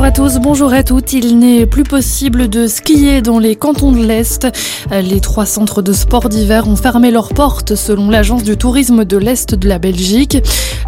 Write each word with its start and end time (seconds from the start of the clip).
Bonjour 0.00 0.08
à 0.08 0.12
tous, 0.12 0.38
bonjour 0.38 0.72
à 0.72 0.82
toutes. 0.82 1.12
Il 1.12 1.38
n'est 1.38 1.66
plus 1.66 1.82
possible 1.82 2.48
de 2.48 2.66
skier 2.66 3.20
dans 3.20 3.38
les 3.38 3.54
cantons 3.54 3.92
de 3.92 4.02
l'Est. 4.02 4.48
Les 4.90 5.20
trois 5.20 5.44
centres 5.44 5.82
de 5.82 5.92
sport 5.92 6.30
d'hiver 6.30 6.66
ont 6.66 6.76
fermé 6.76 7.10
leurs 7.10 7.34
portes 7.34 7.74
selon 7.74 8.08
l'agence 8.08 8.42
du 8.42 8.56
tourisme 8.56 9.04
de 9.04 9.18
l'Est 9.18 9.54
de 9.54 9.68
la 9.68 9.78
Belgique. 9.78 10.38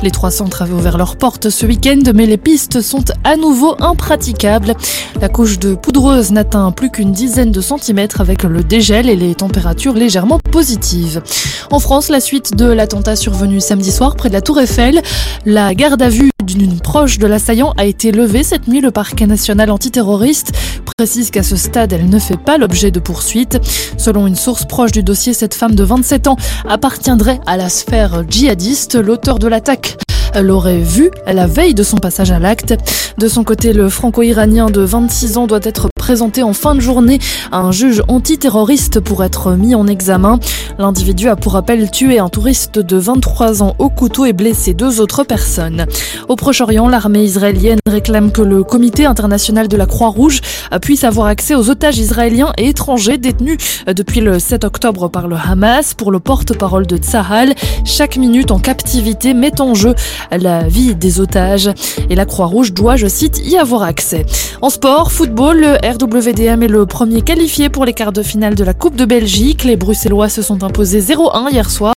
Les 0.03 0.11
trois 0.11 0.31
centres 0.31 0.63
avaient 0.63 0.73
ouvert 0.73 0.97
leurs 0.97 1.17
portes 1.17 1.51
ce 1.51 1.67
week-end, 1.67 2.01
mais 2.15 2.25
les 2.25 2.39
pistes 2.39 2.81
sont 2.81 3.05
à 3.23 3.37
nouveau 3.37 3.77
impraticables. 3.81 4.75
La 5.21 5.29
couche 5.29 5.59
de 5.59 5.75
poudreuse 5.75 6.33
n'atteint 6.33 6.71
plus 6.73 6.91
qu'une 6.91 7.13
dizaine 7.13 7.53
de 7.53 7.61
centimètres 7.61 8.23
avec 8.23 8.45
le 8.45 8.65
dégel 8.65 9.11
et 9.11 9.17
les 9.17 9.35
températures 9.35 9.93
légèrement 9.93 10.39
positives. 10.39 11.23
En 11.71 11.81
France, 11.81 12.09
la 12.09 12.21
suite 12.21 12.57
de 12.57 12.65
l'attentat 12.65 13.17
survenu 13.17 13.61
samedi 13.61 13.93
soir 13.93 14.17
près 14.17 14.31
de 14.31 14.35
la 14.35 14.41
Tour 14.41 14.59
Eiffel, 14.59 15.03
la 15.45 15.75
garde 15.75 16.01
à 16.01 16.09
vue 16.09 16.31
d'une 16.43 16.81
proche 16.81 17.19
de 17.19 17.27
l'assaillant 17.27 17.73
a 17.77 17.85
été 17.85 18.11
levée 18.11 18.43
cette 18.43 18.69
nuit. 18.69 18.81
Le 18.81 18.91
parquet 19.03 19.27
national 19.27 19.69
antiterroriste 19.73 20.53
précise 20.97 21.33
qu'à 21.33 21.43
ce 21.43 21.57
stade, 21.57 21.93
elle 21.93 22.09
ne 22.09 22.21
fait 22.21 22.37
pas 22.37 22.57
l'objet 22.57 22.93
de 22.93 23.01
poursuites. 23.01 23.59
Selon 23.99 24.29
une 24.29 24.37
source 24.37 24.65
proche 24.65 24.93
du 24.93 25.03
dossier, 25.03 25.33
cette 25.33 25.55
femme 25.55 25.75
de 25.75 25.83
27 25.83 26.29
ans 26.29 26.37
appartiendrait 26.69 27.41
à 27.45 27.57
la 27.57 27.69
sphère 27.69 28.23
djihadiste. 28.29 28.95
L'auteur 28.95 29.41
de 29.41 29.49
l'attaque 29.49 29.97
l'aurait 30.41 30.79
vue 30.79 31.11
la 31.27 31.49
veille 31.49 31.75
de 31.75 31.83
son 31.83 31.97
passage 31.97 32.31
à 32.31 32.39
l'acte. 32.39 32.75
De 33.19 33.27
son 33.27 33.43
côté, 33.43 33.73
le 33.73 33.89
franco-iranien 33.89 34.71
de 34.71 34.83
26 34.83 35.37
ans 35.37 35.49
doit 35.49 35.59
être 35.65 35.89
présenté 36.03 36.43
en 36.43 36.53
fin 36.53 36.75
de 36.75 36.81
journée 36.81 37.21
à 37.53 37.59
un 37.59 37.71
juge 37.71 38.03
antiterroriste 38.09 38.99
pour 38.99 39.23
être 39.23 39.53
mis 39.53 39.77
en 39.77 39.87
examen. 39.87 40.41
L'individu 40.77 41.29
a 41.29 41.37
pour 41.37 41.53
rappel 41.53 41.93
tué 41.93 42.19
un 42.19 42.29
touriste 42.29 42.81
de 42.81 42.97
23 42.97 43.63
ans 43.63 43.77
au 43.79 43.89
couteau 43.89 44.25
et 44.25 44.33
blessé 44.33 44.75
deux 44.75 45.01
autres 45.01 45.23
personnes. 45.23 45.87
Au 46.29 46.35
Proche-Orient, 46.35 46.89
l'armée 46.89 47.23
israélienne 47.23 47.79
réclame 47.87 48.33
que 48.33 48.43
le 48.43 48.65
comité 48.65 49.07
international 49.07 49.69
de 49.69 49.77
la 49.77 49.87
Croix-Rouge 49.87 50.41
puisse 50.81 51.05
avoir 51.05 51.29
accès 51.29 51.55
aux 51.55 51.71
otages 51.71 51.99
israéliens 51.99 52.53
et 52.59 52.71
étrangers 52.71 53.19
détenus 53.19 53.59
depuis 53.87 54.21
le 54.21 54.41
7 54.41 54.65
octobre 54.65 55.07
par 55.07 55.29
le 55.29 55.37
Hamas. 55.37 55.95
Pour 55.95 56.11
le 56.11 56.19
porte-parole 56.19 56.89
de 56.89 56.97
Tsahal, 56.97 57.55
chaque 57.85 58.17
minute 58.17 58.51
en 58.51 58.59
captivité 58.59 59.35
met 59.35 59.61
en 59.61 59.75
jeu 59.75 59.95
la 60.33 60.67
vie 60.67 60.97
des 60.97 61.21
otages 61.21 61.71
et 62.11 62.17
la 62.17 62.25
Croix-Rouge 62.25 62.73
doit, 62.73 62.97
je 62.97 63.07
cite, 63.07 63.41
y 63.45 63.57
avoir 63.57 63.85
accès. 63.85 64.27
En 64.63 64.71
sport, 64.71 65.11
football, 65.11 65.59
le 65.59 65.73
RWDM 65.75 66.63
est 66.63 66.69
le 66.69 66.87
premier 66.87 67.23
qualifié 67.23 67.69
pour 67.69 67.85
les 67.85 67.95
quarts 67.95 68.13
de 68.13 68.23
finale 68.23 68.55
de 68.55 68.63
la 68.63 68.75
Coupe 68.75 68.95
de 68.95 69.05
Belgique. 69.05 69.65
Les 69.65 69.75
Bruxellois 69.75 70.29
se 70.29 70.41
sont 70.41 70.63
imposés 70.63 71.01
0-1 71.01 71.51
hier 71.51 71.69
soir 71.69 71.95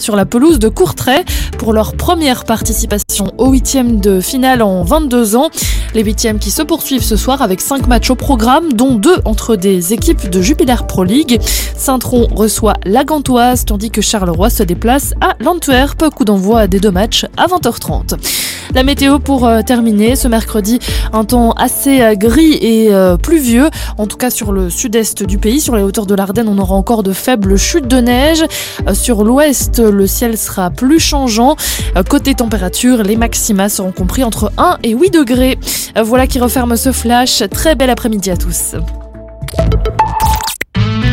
sur 0.00 0.16
la 0.16 0.26
pelouse 0.26 0.58
de 0.58 0.68
Courtrai 0.68 1.24
pour 1.58 1.72
leur 1.72 1.94
première 1.94 2.44
participation 2.44 3.32
au 3.38 3.50
huitième 3.50 4.00
de 4.00 4.20
finale 4.20 4.62
en 4.62 4.82
22 4.82 5.36
ans. 5.36 5.50
Les 5.94 6.02
huitièmes 6.02 6.38
qui 6.38 6.50
se 6.50 6.62
poursuivent 6.62 7.02
ce 7.02 7.16
soir 7.16 7.42
avec 7.42 7.60
cinq 7.60 7.86
matchs 7.86 8.10
au 8.10 8.14
programme, 8.14 8.72
dont 8.72 8.94
deux 8.94 9.16
entre 9.24 9.56
des 9.56 9.92
équipes 9.92 10.28
de 10.28 10.42
Jupiler 10.42 10.76
Pro 10.86 11.04
League. 11.04 11.40
Saint-Tron 11.76 12.28
reçoit 12.30 12.74
la 12.84 13.04
Gantoise, 13.04 13.64
tandis 13.64 13.90
que 13.90 14.00
Charleroi 14.00 14.50
se 14.50 14.62
déplace 14.62 15.14
à 15.20 15.34
l'Antwerp. 15.40 16.10
Coup 16.14 16.24
d'envoi 16.24 16.66
des 16.66 16.78
deux 16.80 16.90
matchs 16.90 17.26
à 17.36 17.46
20h30. 17.46 18.16
La 18.74 18.82
météo 18.82 19.18
pour 19.18 19.46
euh, 19.46 19.62
terminer 19.62 20.14
ce 20.14 20.28
mercredi, 20.28 20.78
un 21.14 21.24
temps 21.24 21.52
assez 21.52 22.02
euh, 22.02 22.14
gris 22.14 22.52
et 22.60 22.92
euh, 22.92 23.16
pluvieux, 23.16 23.70
en 23.96 24.06
tout 24.06 24.18
cas 24.18 24.28
sur 24.28 24.52
le 24.52 24.68
sud-est 24.68 25.22
du 25.22 25.38
pays, 25.38 25.60
sur 25.60 25.74
les 25.74 25.82
hauteurs 25.82 26.04
de 26.04 26.14
l'Ardenne, 26.14 26.48
on 26.48 26.58
aura 26.58 26.74
encore 26.74 27.02
de 27.02 27.14
faibles 27.14 27.56
chutes 27.56 27.88
de 27.88 27.96
neige. 27.96 28.44
Sur 28.92 29.24
l'ouest, 29.24 29.78
le 29.78 30.06
ciel 30.06 30.36
sera 30.36 30.70
plus 30.70 31.00
changeant. 31.00 31.56
Côté 32.10 32.34
température, 32.34 33.02
les 33.02 33.16
maxima 33.16 33.70
seront 33.70 33.92
compris 33.92 34.22
entre 34.22 34.52
1 34.58 34.78
et 34.82 34.92
8 34.92 35.10
degrés. 35.10 35.58
Voilà 36.03 36.27
qui 36.27 36.39
referme 36.39 36.75
ce 36.75 36.91
flash. 36.91 37.43
Très 37.51 37.75
bel 37.75 37.89
après-midi 37.89 38.31
à 38.31 38.37
tous. 38.37 38.75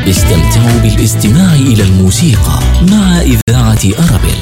استمتعوا 0.09 0.81
بالاستماع 0.83 1.55
إلى 1.55 1.83
الموسيقى 1.83 2.59
مع 2.91 3.21
إذاعة 3.21 3.85
أرابيل 3.99 4.41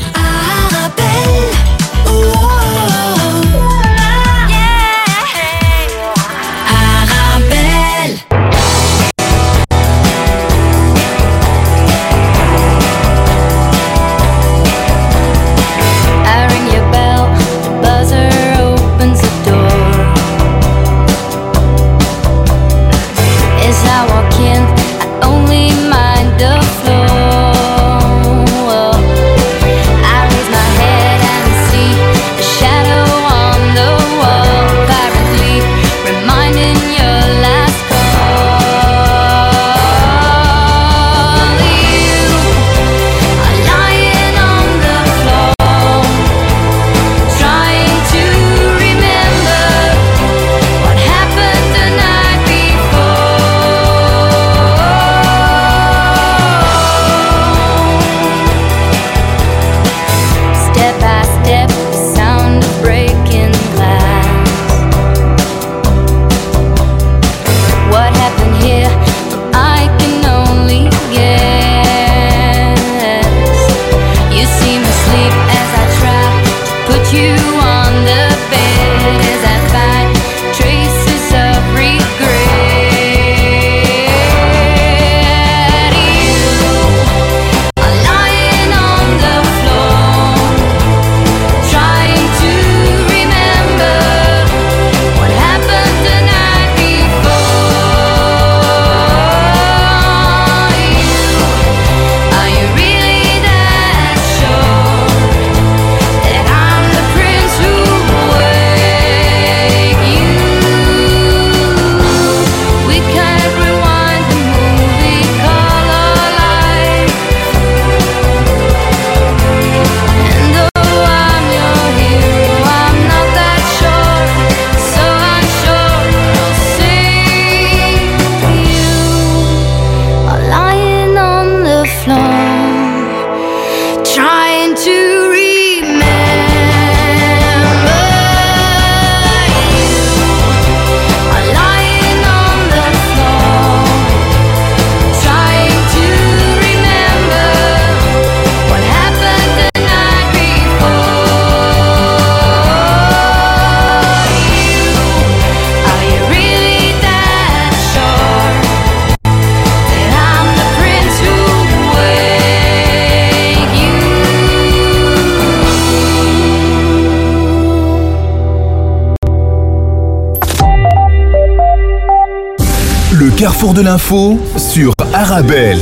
Le 173.23 173.31
carrefour 173.31 173.73
de 173.73 173.79
l'info 173.79 174.37
sur 174.57 174.93
Arabelle. 175.13 175.79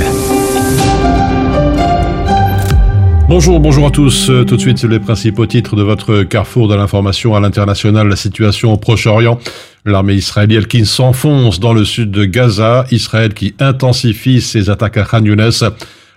Bonjour, 3.28 3.60
bonjour 3.60 3.88
à 3.88 3.90
tous. 3.90 4.30
Euh, 4.30 4.46
Tout 4.46 4.58
de 4.58 4.62
suite, 4.62 4.84
les 4.84 5.00
principaux 5.00 5.48
titres 5.48 5.76
de 5.76 5.82
votre 5.82 6.22
carrefour 6.22 6.68
de 6.68 6.76
l'information 6.76 7.34
à 7.34 7.40
l'international. 7.40 8.08
La 8.08 8.16
situation 8.16 8.74
au 8.74 8.78
Proche-Orient. 8.78 9.40
L'armée 9.86 10.14
israélienne 10.14 10.68
qui 10.68 10.86
s'enfonce 10.86 11.60
dans 11.60 11.74
le 11.74 11.84
sud 11.84 12.12
de 12.12 12.26
Gaza. 12.26 12.86
Israël 12.92 13.34
qui 13.34 13.56
intensifie 13.58 14.40
ses 14.40 14.70
attaques 14.70 14.98
à 14.98 15.04
Khan 15.04 15.26
Younes. 15.26 15.50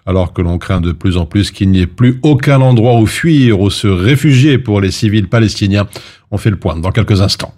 Alors 0.05 0.35
que 0.35 0.43
l'on 0.43 0.59
craint 0.59 0.83
de 0.83 0.93
plus 0.93 1.17
en 1.17 1.25
plus 1.25 1.51
qu'il 1.51 1.71
n'y 1.71 1.81
ait 1.81 1.87
plus 1.87 2.19
aucun 2.23 2.61
endroit 2.61 3.01
où 3.01 3.07
fuir 3.07 3.61
ou 3.61 3.71
se 3.71 3.89
réfugier 3.89 4.59
pour 4.59 4.79
les 4.83 4.91
civils 4.91 5.29
palestiniens. 5.29 5.87
On 6.31 6.37
fait 6.37 6.51
le 6.51 6.57
point 6.57 6.77
dans 6.77 6.91
quelques 6.91 7.23
instants. 7.23 7.55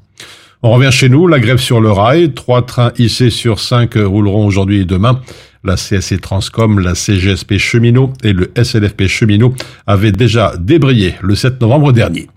On 0.62 0.72
revient 0.72 0.90
chez 0.90 1.08
nous, 1.08 1.26
la 1.26 1.38
grève 1.38 1.58
sur 1.58 1.80
le 1.80 1.90
rail. 1.90 2.32
Trois 2.32 2.64
trains 2.64 2.92
IC 2.98 3.30
sur 3.30 3.60
cinq 3.60 3.94
rouleront 3.94 4.46
aujourd'hui 4.46 4.80
et 4.80 4.84
demain. 4.84 5.20
La 5.64 5.76
CSC 5.76 6.20
Transcom, 6.20 6.78
la 6.78 6.94
CGSP 6.94 7.58
Cheminot 7.58 8.12
et 8.22 8.32
le 8.32 8.52
SLFP 8.56 9.06
Cheminot 9.06 9.54
avaient 9.86 10.12
déjà 10.12 10.54
débrayé 10.58 11.14
le 11.20 11.34
7 11.34 11.60
novembre 11.60 11.92
dernier. 11.92 12.28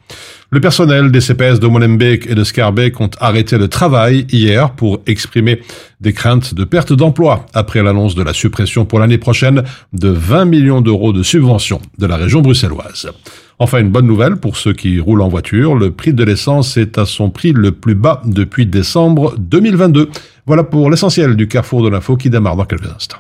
Le 0.52 0.60
personnel 0.60 1.12
des 1.12 1.22
CPS 1.22 1.60
de 1.60 1.68
Molenbeek 1.68 2.26
et 2.26 2.34
de 2.34 2.44
Scarbeck 2.44 3.00
ont 3.00 3.12
arrêté 3.20 3.60
le 3.60 3.68
travail 3.68 4.26
hier 4.32 4.72
pour 4.72 5.00
exprimer 5.06 5.62
des 6.02 6.12
craintes 6.12 6.56
de 6.56 6.64
perte 6.64 6.92
d'emploi 6.92 7.46
après 7.54 7.84
l'annonce 7.84 8.16
de 8.16 8.24
la 8.24 8.34
suppression 8.34 8.84
pour 8.84 8.98
l'année 8.98 9.20
prochaine 9.20 9.64
de 9.94 10.10
20 10.10 10.46
millions 10.46 10.82
d'euros 10.82 11.14
de 11.14 11.22
subventions 11.22 11.80
de 12.00 12.08
la 12.08 12.18
région 12.18 12.42
bruxelloise. 12.42 13.12
Enfin, 13.60 13.80
une 13.80 13.90
bonne 13.90 14.08
nouvelle 14.08 14.38
pour 14.38 14.58
ceux 14.58 14.74
qui 14.74 15.00
roulent 15.00 15.22
en 15.22 15.28
voiture, 15.28 15.76
le 15.76 15.92
prix 15.92 16.14
de 16.14 16.24
l'essence 16.24 16.78
est 16.78 16.98
à 16.98 17.06
son 17.06 17.30
prix 17.30 17.52
le 17.52 17.72
plus 17.72 17.94
bas 17.94 18.24
depuis 18.26 18.66
décembre 18.66 19.36
2022. 19.38 20.10
Voilà 20.48 20.64
pour 20.64 20.90
l'essentiel 20.90 21.36
du 21.36 21.48
carrefour 21.48 21.84
de 21.84 21.90
l'info 21.90 22.18
qui 22.18 22.32
démarre 22.32 22.56
dans 22.56 22.66
quelques 22.66 22.90
instants. 22.90 23.18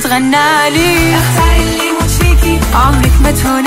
تغنى 0.00 0.70
لي. 0.70 1.14
اختار 1.14 1.56
اللي 1.56 1.88
يموت 1.88 2.10
فيكي. 2.10 2.60
عمرك 2.74 3.12
ما 3.22 3.30
تهون 3.30 3.66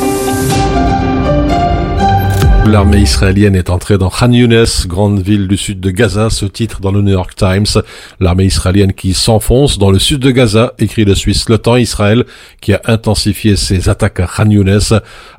L'armée 2.71 3.01
israélienne 3.01 3.55
est 3.57 3.69
entrée 3.69 3.97
dans 3.97 4.09
Khan 4.09 4.31
Younes, 4.31 4.65
grande 4.85 5.19
ville 5.19 5.49
du 5.49 5.57
sud 5.57 5.81
de 5.81 5.89
Gaza, 5.89 6.29
ce 6.29 6.45
titre 6.45 6.79
dans 6.79 6.93
le 6.93 7.01
New 7.01 7.11
York 7.11 7.35
Times. 7.35 7.65
L'armée 8.21 8.45
israélienne 8.45 8.93
qui 8.93 9.13
s'enfonce 9.13 9.77
dans 9.77 9.91
le 9.91 9.99
sud 9.99 10.19
de 10.19 10.31
Gaza, 10.31 10.73
écrit 10.79 11.03
le 11.03 11.13
Suisse 11.13 11.49
Le 11.49 11.57
Temps 11.57 11.75
Israël, 11.75 12.23
qui 12.61 12.71
a 12.71 12.79
intensifié 12.85 13.57
ses 13.57 13.89
attaques 13.89 14.21
à 14.21 14.25
Khan 14.25 14.49
Younes, 14.49 14.79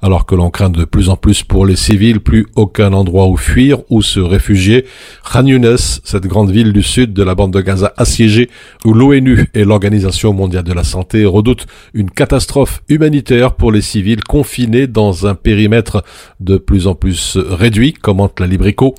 alors 0.03 0.27
que 0.27 0.35
l'on 0.35 0.51
craint 0.51 0.69
de 0.69 0.85
plus 0.85 1.09
en 1.09 1.17
plus 1.17 1.43
pour 1.43 1.65
les 1.65 1.75
civils, 1.75 2.21
plus 2.21 2.49
aucun 2.55 2.93
endroit 2.93 3.29
où 3.29 3.39
fuir 3.39 3.79
ou 3.89 4.03
se 4.03 4.21
réfugier. 4.21 4.85
Khan 5.25 5.47
Younes, 5.47 5.79
cette 5.79 6.27
grande 6.27 6.51
ville 6.51 6.75
du 6.75 6.83
sud 6.83 7.15
de 7.15 7.23
la 7.23 7.35
bande 7.35 7.55
de 7.55 7.62
Gaza 7.62 7.95
assiégée, 7.97 8.51
où 8.85 8.93
l'ONU 8.93 9.47
et 9.55 9.65
l'Organisation 9.65 10.35
mondiale 10.35 10.65
de 10.65 10.75
la 10.75 10.85
santé 10.85 11.25
redoutent 11.25 11.67
une 11.95 12.11
catastrophe 12.11 12.83
humanitaire 12.91 13.55
pour 13.55 13.73
les 13.73 13.81
civils 13.81 14.23
confinés 14.23 14.87
dans 14.87 15.27
un 15.27 15.35
périmètre 15.35 16.05
de 16.39 16.59
plus 16.59 16.87
en 16.87 16.95
plus 16.95 17.22
réduit, 17.37 17.93
commente 17.93 18.41
la 18.41 18.47
Librico. 18.47 18.95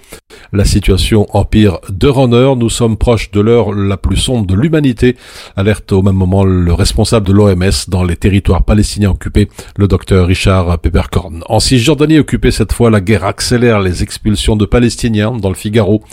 La 0.52 0.66
situation 0.66 1.26
empire 1.36 1.80
en 2.16 2.32
heure. 2.34 2.56
Nous 2.56 2.70
sommes 2.70 2.98
proches 2.98 3.32
de 3.32 3.40
l'heure 3.40 3.74
la 3.74 3.98
plus 3.98 4.18
sombre 4.18 4.46
de 4.46 4.56
l'humanité, 4.56 5.16
alerte 5.56 5.92
au 5.92 6.02
même 6.02 6.16
moment 6.16 6.44
le 6.44 6.74
responsable 6.74 7.28
de 7.28 7.34
l'OMS 7.34 7.88
dans 7.88 8.04
les 8.04 8.16
territoires 8.16 8.64
palestiniens 8.64 9.12
occupés, 9.12 9.48
le 9.78 9.88
docteur 9.88 10.28
Richard 10.28 10.80
Peppercorn. 10.80 11.44
En 11.48 11.60
Cisjordanie 11.60 12.20
occupée 12.20 12.52
cette 12.52 12.74
fois, 12.74 12.90
la 12.90 13.02
guerre 13.02 13.26
accélère 13.26 13.80
les 13.80 14.04
expulsions 14.04 14.56
de 14.56 14.66
Palestiniens 14.66 15.32
dans 15.32 15.50
le 15.50 15.56
Figaro. 15.56 16.04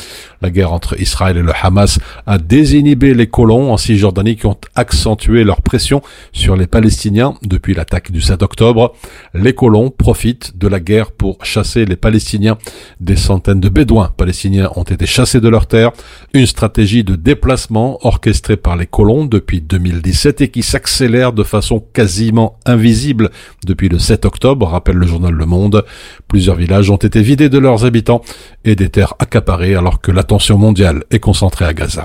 La 0.42 0.50
guerre 0.50 0.72
entre 0.72 0.98
Israël 1.00 1.36
et 1.36 1.42
le 1.42 1.52
Hamas 1.60 1.98
a 2.26 2.38
désinhibé 2.38 3.12
les 3.14 3.26
colons 3.26 3.72
en 3.72 3.76
Cisjordanie 3.76 4.36
qui 4.36 4.46
ont 4.46 4.56
accentué 4.74 5.44
leur 5.44 5.60
pression 5.60 6.00
sur 6.32 6.56
les 6.56 6.66
Palestiniens 6.66 7.34
depuis 7.42 7.74
l'attaque 7.74 8.10
du 8.10 8.20
7 8.20 8.42
octobre. 8.42 8.94
Les 9.34 9.54
colons 9.54 9.90
profitent 9.90 10.56
de 10.56 10.66
la 10.66 10.80
guerre 10.80 11.12
pour 11.12 11.44
chasser 11.44 11.84
les 11.84 11.96
Palestiniens. 11.96 12.56
Des 13.00 13.16
centaines 13.16 13.60
de 13.60 13.68
Bédouins 13.68 14.12
palestiniens 14.16 14.70
ont 14.76 14.84
été 14.84 15.04
chassés 15.04 15.40
de 15.40 15.48
leurs 15.48 15.66
terres. 15.66 15.92
Une 16.32 16.46
stratégie 16.46 17.04
de 17.04 17.16
déplacement 17.16 17.98
orchestrée 18.06 18.56
par 18.56 18.76
les 18.76 18.86
colons 18.86 19.26
depuis 19.26 19.60
2017 19.60 20.40
et 20.40 20.48
qui 20.48 20.62
s'accélère 20.62 21.32
de 21.32 21.42
façon 21.42 21.84
quasiment 21.92 22.58
invisible 22.64 23.30
depuis 23.66 23.88
le 23.88 23.98
7 23.98 24.24
octobre, 24.24 24.66
rappelle 24.66 24.96
le 24.96 25.06
journal 25.06 25.34
Le 25.34 25.46
Monde. 25.46 25.84
Plusieurs 26.28 26.56
villages 26.56 26.90
ont 26.90 26.96
été 26.96 27.20
vidés 27.20 27.48
de 27.48 27.58
leurs 27.58 27.84
habitants 27.84 28.22
et 28.64 28.74
des 28.74 28.88
terres 28.88 29.14
accaparées 29.18 29.74
alors 29.74 30.00
que 30.00 30.10
mondiale 30.58 31.02
est 31.10 31.18
concentrée 31.18 31.64
à 31.64 31.74
Gaza. 31.74 32.04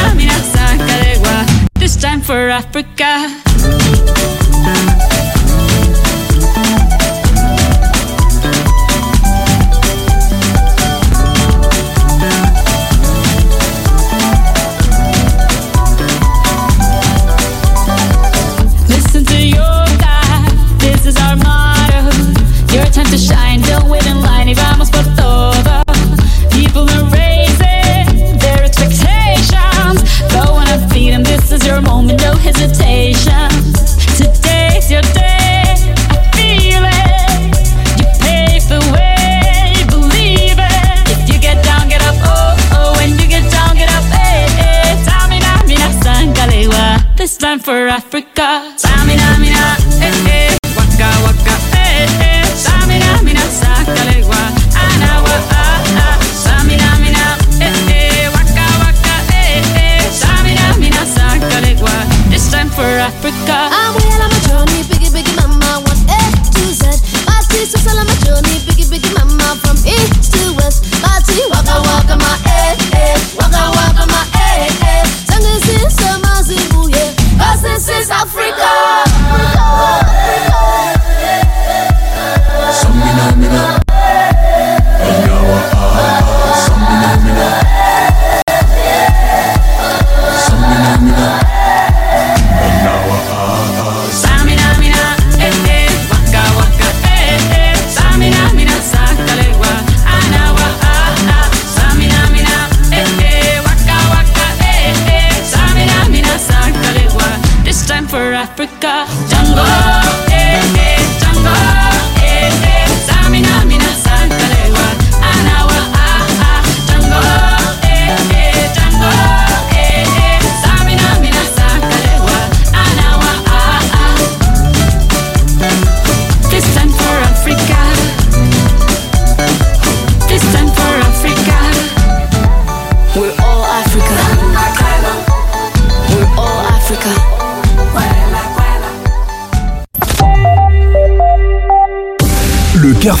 Mira, 0.00 0.14
mira, 0.14 0.40
Sankarewa. 0.40 1.46
This 1.74 1.96
time 1.96 2.20
for 2.22 2.48
Africa. 2.48 3.28
time 22.92 23.10
to 23.10 23.18
shine. 23.18 23.60
Don't 23.62 23.88
wait 23.88 24.06
in 24.06 24.20
line. 24.20 24.48
Y 24.48 24.54
vamos 24.54 24.89
is 31.60 31.66
your 31.66 31.80
moment, 31.80 32.20
no 32.22 32.32
hesitation. 32.34 33.48
Today's 34.16 34.90
your 34.90 35.02
day, 35.14 35.64
I 36.14 36.18
feel 36.36 36.84
it. 36.84 37.40
You 37.98 38.06
pave 38.20 38.64
the 38.68 38.80
way, 38.92 39.72
believe 39.88 40.58
it. 40.58 41.10
If 41.14 41.28
you 41.28 41.38
get 41.40 41.64
down, 41.64 41.88
get 41.88 42.02
up, 42.02 42.16
oh, 42.24 42.56
oh. 42.72 42.92
When 42.98 43.10
you 43.18 43.26
get 43.28 43.50
down, 43.50 43.76
get 43.76 43.90
up, 43.90 44.04
eh, 44.12 44.46
eh. 44.66 45.04
Tamina, 45.06 45.52
mina, 45.66 45.88
sangalewa. 46.02 47.16
This 47.16 47.36
time 47.36 47.58
for 47.58 47.88
Africa. 47.88 48.39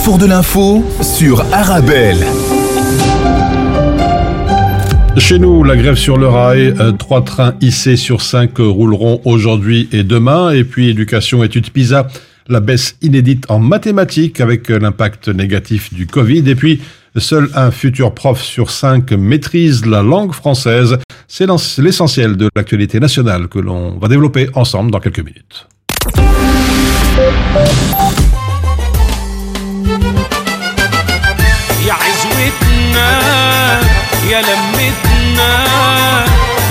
Carrefour 0.00 0.16
de 0.16 0.24
l'info 0.24 0.82
sur 1.02 1.44
Arabelle. 1.52 2.24
Chez 5.18 5.38
nous, 5.38 5.62
la 5.62 5.76
grève 5.76 5.96
sur 5.96 6.16
le 6.16 6.26
rail, 6.26 6.74
euh, 6.80 6.92
trois 6.92 7.22
trains 7.22 7.54
IC 7.60 7.98
sur 7.98 8.22
cinq 8.22 8.56
rouleront 8.56 9.20
aujourd'hui 9.26 9.90
et 9.92 10.02
demain. 10.02 10.52
Et 10.52 10.64
puis, 10.64 10.88
éducation, 10.88 11.44
études 11.44 11.68
PISA. 11.68 12.08
la 12.48 12.60
baisse 12.60 12.96
inédite 13.02 13.44
en 13.50 13.58
mathématiques 13.58 14.40
avec 14.40 14.70
l'impact 14.70 15.28
négatif 15.28 15.92
du 15.92 16.06
Covid. 16.06 16.48
Et 16.48 16.54
puis, 16.54 16.80
seul 17.18 17.50
un 17.54 17.70
futur 17.70 18.14
prof 18.14 18.40
sur 18.42 18.70
cinq 18.70 19.12
maîtrise 19.12 19.84
la 19.84 20.02
langue 20.02 20.32
française. 20.32 20.96
C'est 21.28 21.46
l'essentiel 21.78 22.38
de 22.38 22.48
l'actualité 22.56 23.00
nationale 23.00 23.48
que 23.48 23.58
l'on 23.58 23.98
va 23.98 24.08
développer 24.08 24.48
ensemble 24.54 24.90
dans 24.90 25.00
quelques 25.00 25.18
minutes. 25.18 25.68
يا 34.30 34.42
لمتنا 34.42 35.64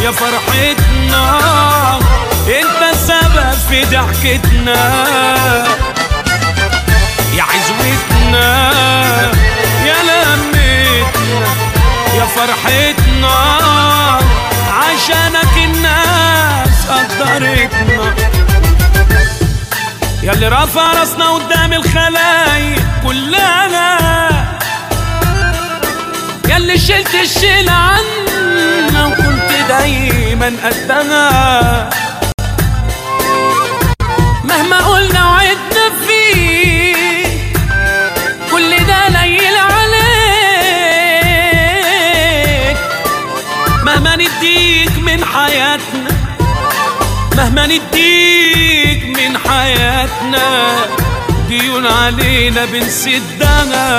يا 0.04 0.12
فرحتنا. 0.12 1.40
انت 2.48 2.94
السبب 2.94 3.52
في 3.70 3.86
ضحكتنا. 3.86 5.06
يا 7.34 7.44
عزوتنا 7.44 8.72
يا 9.86 9.96
لمتنا 10.08 11.08
يا 12.18 12.26
فرحتنا. 12.36 13.38
عشانك 14.72 15.58
الناس 15.58 16.88
قدرتنا. 16.90 18.16
يا 20.24 20.32
اللي 20.32 20.48
رافع 20.48 20.94
راسنا 20.94 21.30
قدام 21.30 21.74
الخلايق 21.74 22.84
كلها 23.04 23.99
شلت 26.90 27.16
الشيل 27.16 27.70
عنا 27.70 29.06
وكنت 29.08 29.52
دايما 29.70 30.54
قدها. 30.64 31.90
مهما 34.44 34.78
قلنا 34.78 35.30
وعدنا 35.30 35.86
فيه 36.08 37.24
كل 38.52 38.70
ده 38.88 39.08
ليل 39.08 39.58
عليك. 39.58 39.98
مهما 43.84 44.16
نديك 44.16 44.98
من 44.98 45.26
حياتنا 45.26 46.12
مهما 47.38 47.66
نديك 47.68 49.04
من 49.06 49.38
حياتنا 49.38 50.76
ديون 51.50 51.86
علينا 51.88 52.66
بنسدها. 52.66 53.90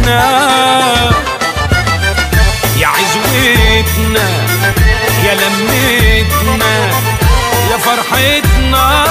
ضحكتنا 0.00 1.10
يا 2.78 2.86
عزوتنا 2.86 4.28
يا 5.24 5.34
لمتنا 5.34 6.74
يا 7.70 7.76
فرحتنا. 7.76 9.04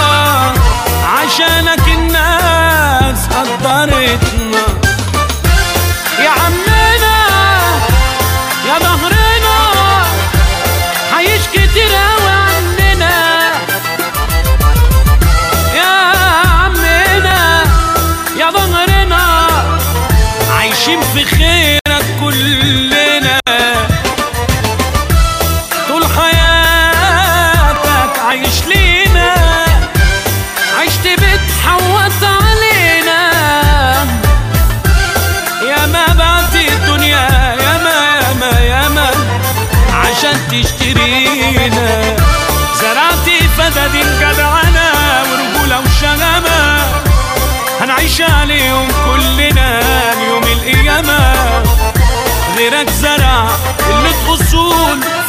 عشانك 1.06 1.88
الناس 1.88 3.28
قدرتنا. 3.28 4.89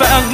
found 0.01 0.30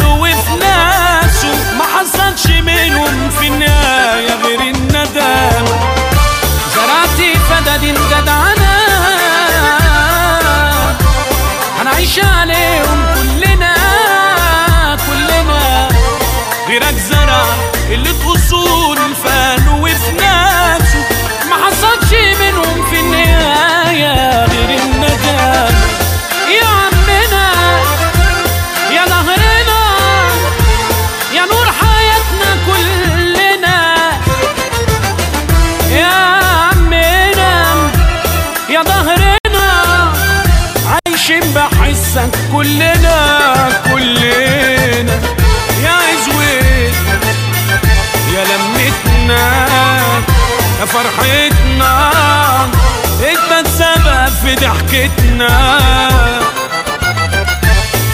ضحكتنا 55.36 55.48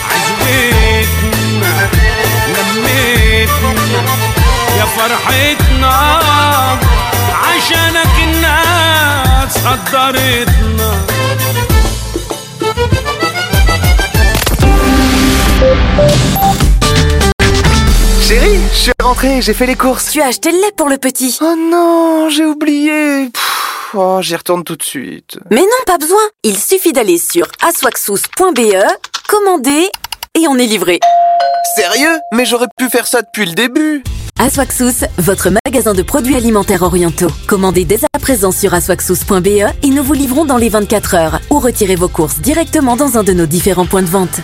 عزوتنا 0.10 1.90
لمتنا 2.48 4.04
يا 4.78 4.86
فرحتنا 4.86 5.96
عشانك 7.34 8.16
الناس 8.24 9.58
قدرتنا 9.58 10.92
Chérie, 18.28 18.60
je 18.74 18.78
suis 18.78 18.92
rentré, 19.02 19.42
j'ai 19.42 19.54
fait 19.54 19.66
les 19.66 19.78
courses. 19.78 20.12
Tu 20.12 20.22
as 20.22 20.26
acheté 20.28 20.52
le 20.52 20.58
lait 20.58 20.74
pour 20.76 20.90
le 20.90 20.98
petit. 20.98 21.38
Oh 21.42 21.56
non, 21.72 22.30
j'ai 22.30 22.44
oublié. 22.44 23.30
Pff, 23.34 23.61
oh, 23.95 24.19
j'y 24.21 24.37
retourne 24.37 24.65
tout 24.65 24.77
de 24.77 24.83
suite. 24.83 25.39
Mais 25.51 25.61
non, 25.61 25.69
pas 25.87 25.99
besoin. 25.99 26.23
Il 26.43 26.59
suffit 26.59 26.93
d'aller 26.93 27.19
sur 27.19 27.47
aswaxous.be, 27.63 28.75
commander 29.29 29.89
et 30.35 30.49
on 30.49 30.57
est 30.57 30.67
livré. 30.67 31.01
Sérieux? 31.77 32.19
Mais 32.33 32.45
j'aurais 32.45 32.67
pu 32.77 32.89
faire 32.89 33.07
ça 33.07 33.23
depuis 33.23 33.47
le 33.47 33.55
début. 33.55 34.03
Aswaxous, 34.39 35.07
votre 35.19 35.51
magasin 35.65 35.95
de 35.95 36.03
produits 36.03 36.35
alimentaires 36.37 36.83
orientaux. 36.83 37.31
Commandez 37.47 37.85
dès 37.85 38.01
à 38.05 38.19
présent 38.19 38.51
sur 38.51 38.75
aswaxous.be 38.75 39.47
et 39.47 39.89
nous 39.89 40.03
vous 40.03 40.15
livrons 40.15 40.45
dans 40.45 40.57
les 40.57 40.69
24 40.69 41.15
heures 41.15 41.41
ou 41.51 41.61
retirez 41.61 41.97
vos 41.97 42.09
courses 42.09 42.39
directement 42.41 42.97
dans 42.97 43.19
un 43.19 43.23
de 43.23 43.33
nos 43.33 43.47
différents 43.47 43.87
points 43.87 44.03
de 44.03 44.09
vente. 44.09 44.41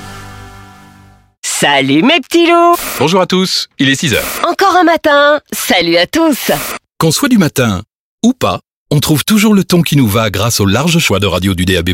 Salut 1.45 2.03
mes 2.03 2.21
petits 2.21 2.47
loups 2.47 2.77
Bonjour 3.01 3.21
à 3.21 3.27
tous, 3.27 3.67
il 3.81 3.89
est 3.89 3.97
6 3.97 4.15
heures. 4.15 4.43
Encore 4.49 4.77
un 4.77 4.85
matin 4.85 5.41
Salut 5.53 5.97
à 5.97 6.07
tous 6.07 6.53
Qu'on 7.01 7.11
soit 7.11 7.29
du 7.29 7.39
matin 7.39 7.83
ou 8.25 8.33
pas, 8.33 8.61
on 8.94 9.00
trouve 9.00 9.26
toujours 9.26 9.56
le 9.56 9.64
ton 9.64 9.82
qui 9.82 9.96
nous 9.98 10.08
va 10.08 10.30
grâce 10.30 10.60
au 10.60 10.68
large 10.68 11.00
choix 11.00 11.20
de 11.20 11.26
radio 11.26 11.56
du 11.56 11.66
DAB+. 11.66 11.90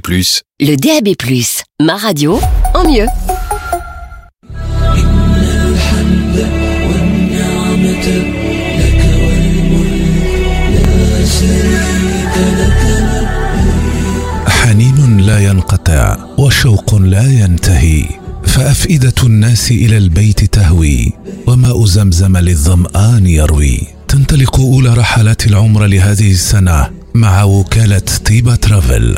Le 0.59 0.75
DAB+, 0.75 1.15
ma 1.79 1.95
radio, 1.95 2.41
en 2.73 2.91
mieux. 2.91 3.07
حنين 14.47 15.17
لا 15.17 15.39
ينقطع 15.39 16.17
وشوق 16.37 16.95
لا 16.95 17.23
ينتهي 17.23 18.05
فافئده 18.43 19.23
الناس 19.23 19.71
الى 19.71 19.97
البيت 19.97 20.43
تهوي 20.43 21.13
وماء 21.47 21.85
زمزم 21.85 22.37
للظمان 22.37 23.27
يروي 23.27 23.92
تنطلق 24.08 24.60
أولى 24.60 24.94
رحلات 24.94 25.46
العمر 25.46 25.86
لهذه 25.86 26.30
السنة 26.30 26.90
مع 27.14 27.42
وكالة 27.42 28.02
طيبة 28.26 28.54
ترافل 28.54 29.16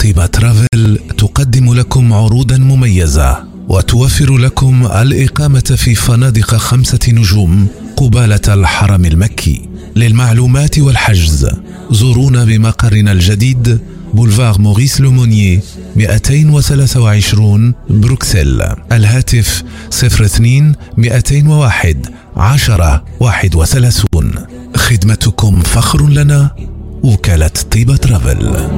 طيبة 0.00 0.26
ترافل 0.26 0.98
تقدم 1.18 1.74
لكم 1.74 2.12
عروضا 2.12 2.56
مميزة 2.58 3.44
وتوفر 3.68 4.36
لكم 4.38 4.86
الإقامة 4.86 5.60
في 5.76 5.94
فنادق 5.94 6.54
خمسة 6.56 6.98
نجوم 7.08 7.66
قبالة 7.96 8.40
الحرم 8.54 9.04
المكي. 9.04 9.68
للمعلومات 9.96 10.78
والحجز 10.78 11.48
زورونا 11.90 12.44
بمقرنا 12.44 13.12
الجديد 13.12 13.78
بولفار 14.14 14.58
موريس 14.60 15.00
لومونيي 15.00 15.60
223 15.96 17.74
بروكسل. 17.90 18.62
الهاتف 18.92 19.62
02 20.04 20.74
201 20.96 22.06
10 22.36 23.04
31 23.20 24.32
خدمتكم 24.76 25.60
فخر 25.60 26.06
لنا 26.08 26.50
وكالة 27.02 27.50
طيبة 27.72 27.96
ترافل. 27.96 28.70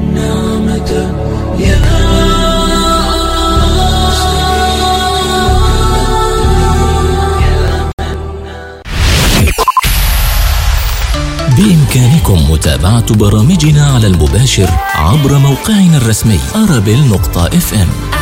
بإمكانكم 11.57 12.51
متابعة 12.51 13.15
برامجنا 13.15 13.87
على 13.87 14.07
المباشر 14.07 14.69
عبر 14.95 15.39
موقعنا 15.39 15.97
الرسمي 15.97 16.39
arabel.fm 16.55 18.22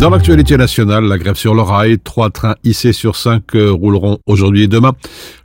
Dans 0.00 0.10
l'actualité 0.10 0.56
nationale, 0.56 1.06
la 1.06 1.18
grève 1.18 1.34
sur 1.34 1.56
le 1.56 1.62
rail, 1.62 1.98
trois 1.98 2.30
trains 2.30 2.54
IC 2.62 2.94
sur 2.94 3.16
5 3.16 3.42
rouleront 3.54 4.18
aujourd'hui 4.26 4.62
et 4.62 4.68
demain. 4.68 4.92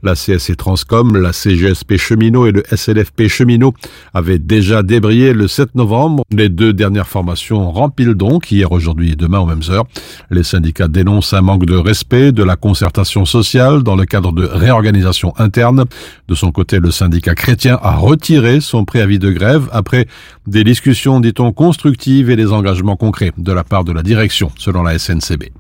La 0.03 0.13
CSC 0.13 0.55
Transcom, 0.55 1.17
la 1.17 1.33
CGSP 1.33 1.97
Cheminot 1.97 2.45
et 2.45 2.51
le 2.51 2.63
SLFP 2.71 3.29
Cheminot 3.29 3.73
avaient 4.13 4.37
déjà 4.37 4.83
débrayé 4.83 5.33
le 5.33 5.47
7 5.47 5.73
novembre. 5.73 6.23
Les 6.29 6.49
deux 6.49 6.71
dernières 6.71 7.07
formations 7.07 7.71
remplissent 7.71 8.09
donc 8.09 8.51
hier, 8.51 8.71
aujourd'hui 8.71 9.13
et 9.13 9.15
demain 9.15 9.39
aux 9.39 9.47
mêmes 9.47 9.63
heures. 9.71 9.85
Les 10.29 10.43
syndicats 10.43 10.87
dénoncent 10.87 11.33
un 11.33 11.41
manque 11.41 11.65
de 11.65 11.75
respect 11.75 12.31
de 12.31 12.43
la 12.43 12.55
concertation 12.55 13.25
sociale 13.25 13.81
dans 13.81 13.95
le 13.95 14.05
cadre 14.05 14.31
de 14.33 14.45
réorganisation 14.45 15.33
interne. 15.39 15.85
De 16.27 16.35
son 16.35 16.51
côté, 16.51 16.79
le 16.79 16.91
syndicat 16.91 17.33
chrétien 17.33 17.79
a 17.81 17.95
retiré 17.95 18.61
son 18.61 18.85
préavis 18.85 19.17
de 19.17 19.31
grève 19.31 19.67
après 19.71 20.05
des 20.45 20.63
discussions, 20.63 21.19
dit-on, 21.19 21.53
constructives 21.53 22.29
et 22.29 22.35
des 22.35 22.51
engagements 22.51 22.97
concrets 22.97 23.31
de 23.37 23.51
la 23.51 23.63
part 23.63 23.83
de 23.83 23.93
la 23.93 24.03
direction, 24.03 24.42
selon 24.57 24.83
la 24.83 24.97
SNCB. 24.97 25.51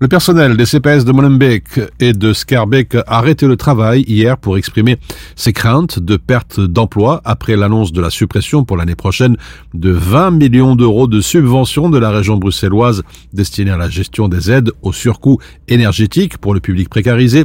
Le 0.00 0.08
personnel 0.08 0.56
des 0.56 0.66
CPS 0.66 1.04
de 1.04 1.12
Molenbeek 1.12 1.80
et 2.00 2.14
de 2.14 2.32
Scarbeck 2.32 2.96
a 2.96 3.04
arrêté 3.06 3.46
le 3.46 3.56
travail 3.56 4.02
hier 4.08 4.36
pour 4.36 4.58
exprimer 4.58 4.98
ses 5.36 5.52
craintes 5.52 6.00
de 6.00 6.16
perte 6.16 6.58
d'emploi 6.58 7.20
après 7.24 7.56
l'annonce 7.56 7.92
de 7.92 8.00
la 8.00 8.10
suppression 8.10 8.64
pour 8.64 8.76
l'année 8.76 8.96
prochaine 8.96 9.36
de 9.72 9.92
20 9.92 10.32
millions 10.32 10.74
d'euros 10.74 11.06
de 11.06 11.20
subventions 11.20 11.90
de 11.90 11.98
la 11.98 12.10
région 12.10 12.38
bruxelloise 12.38 13.04
destinées 13.32 13.70
à 13.70 13.76
la 13.76 13.88
gestion 13.88 14.26
des 14.26 14.50
aides 14.50 14.72
au 14.82 14.92
surcoût 14.92 15.38
énergétique 15.68 16.38
pour 16.38 16.54
le 16.54 16.60
public 16.60 16.88
précarisé. 16.88 17.44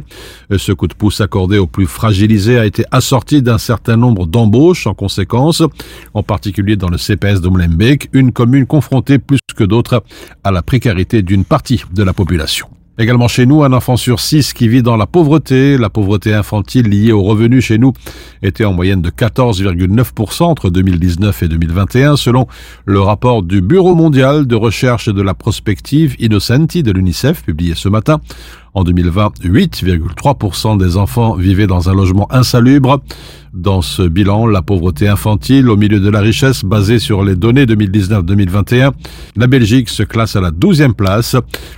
Ce 0.56 0.72
coup 0.72 0.88
de 0.88 0.94
pouce 0.94 1.20
accordé 1.20 1.56
aux 1.56 1.68
plus 1.68 1.86
fragilisés 1.86 2.58
a 2.58 2.66
été 2.66 2.84
assorti 2.90 3.42
d'un 3.42 3.58
certain 3.58 3.96
nombre 3.96 4.26
d'embauches 4.26 4.88
en 4.88 4.94
conséquence, 4.94 5.62
en 6.14 6.24
particulier 6.24 6.74
dans 6.74 6.88
le 6.88 6.98
CPS 6.98 7.40
de 7.40 7.48
Molenbeek, 7.48 8.08
une 8.12 8.32
commune 8.32 8.66
confrontée 8.66 9.20
plus 9.20 9.38
que 9.54 9.62
d'autres 9.64 10.02
à 10.42 10.50
la 10.50 10.62
précarité 10.62 11.22
d'une 11.22 11.44
partie 11.44 11.84
de 11.92 12.02
la 12.02 12.12
population. 12.12 12.39
Également 13.00 13.28
chez 13.28 13.46
nous, 13.46 13.64
un 13.64 13.72
enfant 13.72 13.96
sur 13.96 14.20
six 14.20 14.52
qui 14.52 14.68
vit 14.68 14.82
dans 14.82 14.98
la 14.98 15.06
pauvreté. 15.06 15.78
La 15.78 15.88
pauvreté 15.88 16.34
infantile 16.34 16.86
liée 16.86 17.12
aux 17.12 17.22
revenus 17.22 17.64
chez 17.64 17.78
nous 17.78 17.94
était 18.42 18.66
en 18.66 18.74
moyenne 18.74 19.00
de 19.00 19.08
14,9% 19.08 20.42
entre 20.42 20.68
2019 20.68 21.42
et 21.42 21.48
2021 21.48 22.18
selon 22.18 22.46
le 22.84 23.00
rapport 23.00 23.42
du 23.42 23.62
Bureau 23.62 23.94
mondial 23.94 24.46
de 24.46 24.54
recherche 24.54 25.08
de 25.08 25.22
la 25.22 25.32
prospective 25.32 26.14
Innocenti 26.18 26.82
de 26.82 26.92
l'UNICEF 26.92 27.42
publié 27.42 27.74
ce 27.74 27.88
matin. 27.88 28.20
En 28.74 28.84
2020, 28.84 29.40
8,3% 29.42 30.78
des 30.78 30.96
enfants 30.96 31.34
vivaient 31.34 31.66
dans 31.66 31.88
un 31.88 31.94
logement 31.94 32.32
insalubre. 32.32 33.00
Dans 33.52 33.82
ce 33.82 34.02
bilan, 34.02 34.46
la 34.46 34.62
pauvreté 34.62 35.08
infantile 35.08 35.68
au 35.68 35.76
milieu 35.76 35.98
de 35.98 36.08
la 36.08 36.20
richesse 36.20 36.64
basée 36.64 37.00
sur 37.00 37.24
les 37.24 37.34
données 37.34 37.64
2019-2021, 37.66 38.92
la 39.34 39.46
Belgique 39.48 39.88
se 39.88 40.04
classe 40.04 40.36
à 40.36 40.40
la 40.40 40.52
12e 40.52 40.92
place. 40.92 41.34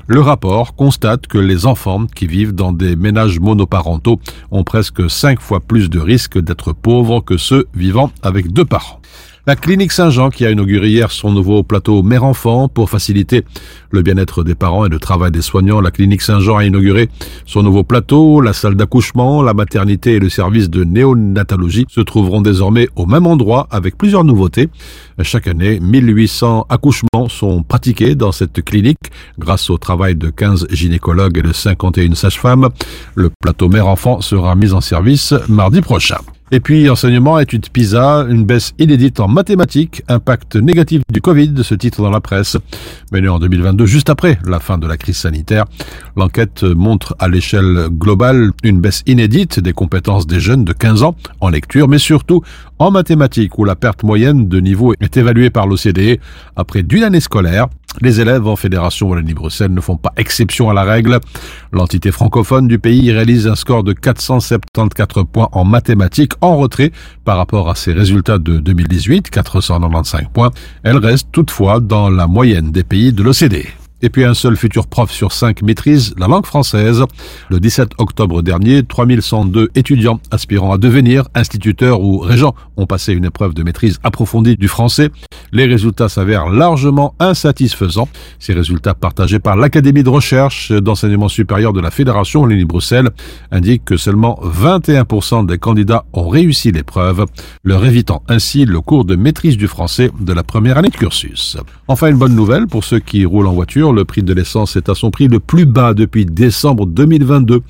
Le 0.07 0.21
rapport 0.21 0.75
constate 0.77 1.27
que 1.27 1.39
les 1.39 1.65
enfants 1.65 2.05
qui 2.15 2.27
vivent 2.27 2.55
dans 2.55 2.73
des 2.73 2.95
ménages 2.95 3.41
monoparentaux 3.41 4.21
ont 4.51 4.65
presque 4.65 5.09
5 5.09 5.41
fois 5.41 5.61
plus 5.61 5.89
de 5.89 5.99
risques 5.99 6.39
d'être 6.39 6.75
pauvres 6.75 7.21
que 7.21 7.39
ceux 7.39 7.67
vivant 7.75 8.11
avec 8.23 8.53
deux 8.53 8.67
parents. 8.67 9.01
La 9.45 9.57
clinique 9.57 9.91
Saint-Jean 9.91 10.31
qui 10.31 10.47
a 10.47 10.53
inauguré 10.53 10.89
hier 10.89 11.11
son 11.11 11.33
nouveau 11.33 11.65
plateau 11.65 12.05
mère-enfant 12.05 12.69
pour 12.69 12.89
faciliter 12.89 13.45
le 13.91 14.03
bien-être 14.03 14.45
des 14.45 14.55
parents 14.55 14.87
et 14.87 14.89
le 14.89 15.01
travail 15.01 15.33
des 15.33 15.43
soignants. 15.43 15.81
La 15.81 15.91
clinique 15.91 16.23
Saint-Jean 16.23 16.59
a 16.59 16.65
inauguré 16.65 17.09
son 17.45 17.65
nouveau 17.65 17.83
plateau, 17.83 18.41
la 18.41 18.53
salle 18.53 18.77
d'accouchement, 18.77 19.43
la 19.43 19.53
maternité 19.53 20.13
et 20.13 20.19
le 20.21 20.29
service 20.29 20.71
de 20.71 20.85
néonatologie 20.85 21.87
se 21.89 22.01
trouveront 22.01 22.41
désormais 22.41 22.89
au 22.95 23.05
même 23.05 23.27
endroit 23.27 23.67
avec 23.73 23.99
plusieurs 23.99 24.23
nouveautés. 24.23 24.69
Chaque 25.23 25.49
année, 25.49 25.81
1800 25.81 26.67
accouchements 26.69 27.29
sont 27.29 27.65
pratiqués 27.65 28.15
dans 28.15 28.31
cette 28.31 28.63
clinique 28.63 29.11
grâce 29.41 29.71
au 29.71 29.77
travail 29.77 30.15
de 30.15 30.31
15 30.31 30.69
gynécologues 30.71 31.39
et 31.39 31.43
de 31.43 31.53
51 31.53 32.15
sages-femmes. 32.15 32.69
Le 33.17 33.29
plateau 33.41 33.69
mère-enfant 33.69 34.21
sera 34.21 34.55
mis 34.55 34.73
en 34.73 34.81
service 34.81 35.35
mardi 35.49 35.81
prochain. 35.81 36.19
Et 36.55 36.61
puis, 36.61 36.91
enseignement, 36.91 37.39
études 37.39 37.71
PISA, 37.71 38.27
une 38.29 38.45
baisse 38.45 38.75
inédite 38.79 39.21
en 39.21 39.27
mathématiques, 39.27 40.03
impact 40.09 40.57
négatif 40.57 41.01
du 41.11 41.23
Covid, 41.23 41.55
ce 41.63 41.75
titre 41.75 42.03
dans 42.03 42.11
la 42.11 42.21
presse, 42.21 42.59
mené 43.11 43.27
en 43.27 43.39
2022, 43.39 43.87
juste 43.87 44.11
après 44.11 44.39
la 44.45 44.61
fin 44.61 44.77
de 44.77 44.87
la 44.87 44.99
crise 44.99 45.17
sanitaire. 45.17 45.65
L'enquête 46.15 46.63
montre 46.63 47.17
à 47.19 47.29
l'échelle 47.29 47.89
globale 47.91 48.51
une 48.65 48.83
baisse 48.83 49.03
inédite 49.07 49.61
des 49.61 49.73
compétences 49.73 50.27
des 50.27 50.41
jeunes 50.41 50.67
de 50.67 50.75
15 50.75 51.05
ans 51.05 51.17
en 51.41 51.49
lecture, 51.49 51.89
mais 51.89 51.97
surtout 51.97 52.43
en 52.79 52.91
mathématiques, 52.91 53.59
où 53.59 53.65
la 53.65 53.75
perte 53.75 54.03
moyenne 54.03 54.47
de 54.47 54.61
niveau 54.61 54.93
est 55.01 55.17
évaluée 55.17 55.49
par 55.49 55.67
l'OCDE 55.67 56.19
après 56.55 56.83
d'une 56.83 57.05
année 57.05 57.21
scolaire. 57.21 57.69
Les 58.01 58.21
élèves 58.21 58.47
en 58.47 58.57
Fédération 58.57 59.09
Wallonie-Bruxelles 59.09 59.73
ne 59.73 59.81
font 59.81 59.97
pas 59.97 60.13
exception 60.17 60.71
à 60.71 60.75
la 60.75 60.83
règle. 60.83 61.21
L'entité 61.73 62.11
francophone 62.11 62.67
du 62.67 62.79
pays 62.79 63.13
réalise 63.13 63.47
un 63.47 63.55
score 63.55 63.85
de 63.85 63.93
474 63.93 65.27
points 65.31 65.49
en 65.53 65.65
mathématiques, 65.65 66.33
en 66.41 66.57
retrait 66.57 66.91
par 67.25 67.37
rapport 67.37 67.69
à 67.69 67.75
ses 67.75 67.93
résultats 67.93 68.39
de 68.39 68.59
2018, 68.59 69.31
495 69.31 70.23
points. 70.33 70.51
Elle 70.83 70.97
reste 70.97 71.29
toutefois 71.33 71.81
dans 71.81 72.09
la 72.09 72.27
moyenne 72.27 72.73
des 72.73 72.85
pays 72.85 73.13
de 73.13 73.23
l'OCDE. 73.23 73.67
Et 74.05 74.11
puis 74.11 74.25
un 74.25 74.35
seul 74.35 74.57
futur 74.57 74.89
prof 74.89 75.13
sur 75.13 75.31
cinq 75.31 75.63
maîtrise 75.63 76.13
la 76.19 76.27
langue 76.27 76.45
française. 76.45 77.05
Le 77.51 77.61
17 77.61 77.93
octobre 77.99 78.43
dernier, 78.43 78.83
3102 78.83 79.71
étudiants 79.77 80.19
aspirant 80.33 80.73
à 80.73 80.79
devenir 80.79 81.29
instituteurs 81.37 82.01
ou 82.01 82.19
régents 82.19 82.57
ont 82.83 82.87
passé 82.87 83.13
une 83.13 83.25
épreuve 83.25 83.55
de 83.55 83.63
maîtrise 83.63 83.99
approfondie 84.03 84.57
du 84.57 84.69
français. 84.69 85.11
Les 85.53 85.67
résultats 85.67 86.09
s'avèrent 86.09 86.49
largement 86.49 87.15
insatisfaisants. 87.19 88.09
Ces 88.39 88.53
résultats 88.53 88.95
partagés 88.95 89.39
par 89.39 89.57
l'Académie 89.57 90.03
de 90.03 90.09
recherche 90.09 90.73
d'enseignement 90.73 91.29
supérieur 91.29 91.73
de 91.73 91.81
la 91.81 91.91
Fédération 91.91 92.43
Wallonie-Bruxelles 92.43 93.11
indiquent 93.51 93.85
que 93.85 93.97
seulement 93.97 94.39
21% 94.43 95.47
des 95.47 95.59
candidats 95.59 96.05
ont 96.13 96.29
réussi 96.29 96.73
l'épreuve, 96.73 97.27
leur 97.65 97.85
évitant 97.85 98.23
ainsi 98.29 98.65
le 98.65 98.81
cours 98.81 99.05
de 99.05 99.17
maîtrise 99.17 99.57
du 99.57 99.69
français 99.69 100.11
de 100.21 100.33
la 100.33 100.43
première 100.43 100.79
année 100.79 100.91
de 100.91 100.97
cursus. 100.97 101.57
Enfin, 101.89 102.09
une 102.09 102.19
bonne 102.19 102.35
nouvelle 102.35 102.67
pour 102.67 102.85
ceux 102.85 102.99
qui 102.99 103.25
roulent 103.25 103.47
en 103.47 103.53
voiture, 103.53 103.93
le 103.93 104.05
prix 104.05 104.23
de 104.23 104.33
l'essence 104.33 104.77
est 104.77 104.89
à 104.89 104.95
son 104.95 105.11
prix 105.11 105.29
le 105.29 105.41
plus 105.41 105.67
bas 105.67 105.95
depuis 105.95 106.27
décembre 106.27 106.87
2022. 106.87 107.63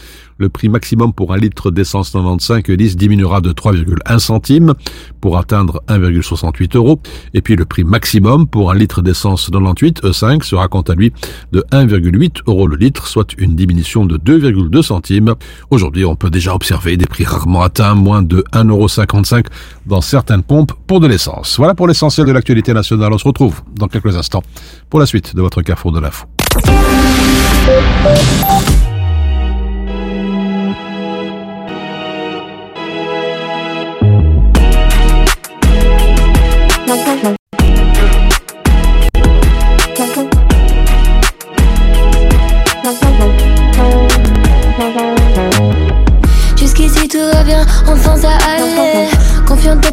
Le 0.42 0.48
prix 0.48 0.68
maximum 0.68 1.12
pour 1.12 1.32
un 1.32 1.36
litre 1.36 1.70
d'essence 1.70 2.10
95 2.10 2.64
10 2.64 2.96
diminuera 2.96 3.40
de 3.40 3.52
3,1 3.52 4.18
centimes 4.18 4.74
pour 5.20 5.38
atteindre 5.38 5.84
1,68 5.86 6.76
euros. 6.76 7.00
Et 7.32 7.42
puis 7.42 7.54
le 7.54 7.64
prix 7.64 7.84
maximum 7.84 8.48
pour 8.48 8.72
un 8.72 8.74
litre 8.74 9.02
d'essence 9.02 9.48
98 9.48 10.02
E5 10.02 10.42
sera 10.42 10.66
quant 10.66 10.80
à 10.80 10.96
lui 10.96 11.12
de 11.52 11.64
1,8 11.70 12.40
euros 12.48 12.66
le 12.66 12.74
litre, 12.74 13.06
soit 13.06 13.34
une 13.38 13.54
diminution 13.54 14.04
de 14.04 14.18
2,2 14.18 14.82
centimes. 14.82 15.36
Aujourd'hui, 15.70 16.04
on 16.04 16.16
peut 16.16 16.28
déjà 16.28 16.56
observer 16.56 16.96
des 16.96 17.06
prix 17.06 17.22
rarement 17.22 17.62
atteints, 17.62 17.94
moins 17.94 18.24
de 18.24 18.44
1,55 18.52 18.68
euros 18.68 19.42
dans 19.86 20.00
certaines 20.00 20.42
pompes 20.42 20.72
pour 20.88 20.98
de 20.98 21.06
l'essence. 21.06 21.54
Voilà 21.56 21.76
pour 21.76 21.86
l'essentiel 21.86 22.26
de 22.26 22.32
l'actualité 22.32 22.74
nationale. 22.74 23.12
On 23.12 23.18
se 23.18 23.28
retrouve 23.28 23.62
dans 23.76 23.86
quelques 23.86 24.16
instants 24.16 24.42
pour 24.90 24.98
la 24.98 25.06
suite 25.06 25.36
de 25.36 25.40
votre 25.40 25.62
carrefour 25.62 25.92
de 25.92 26.00
l'info. 26.00 26.26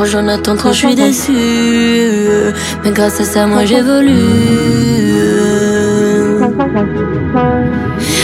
Quand 0.00 0.06
j'en 0.06 0.28
attends 0.28 0.56
trop 0.56 0.72
je 0.72 0.78
suis 0.78 0.94
déçu. 0.94 1.36
Mais 2.82 2.90
grâce 2.90 3.20
à 3.20 3.24
ça 3.24 3.46
moi 3.46 3.66
j'évolue. 3.66 4.14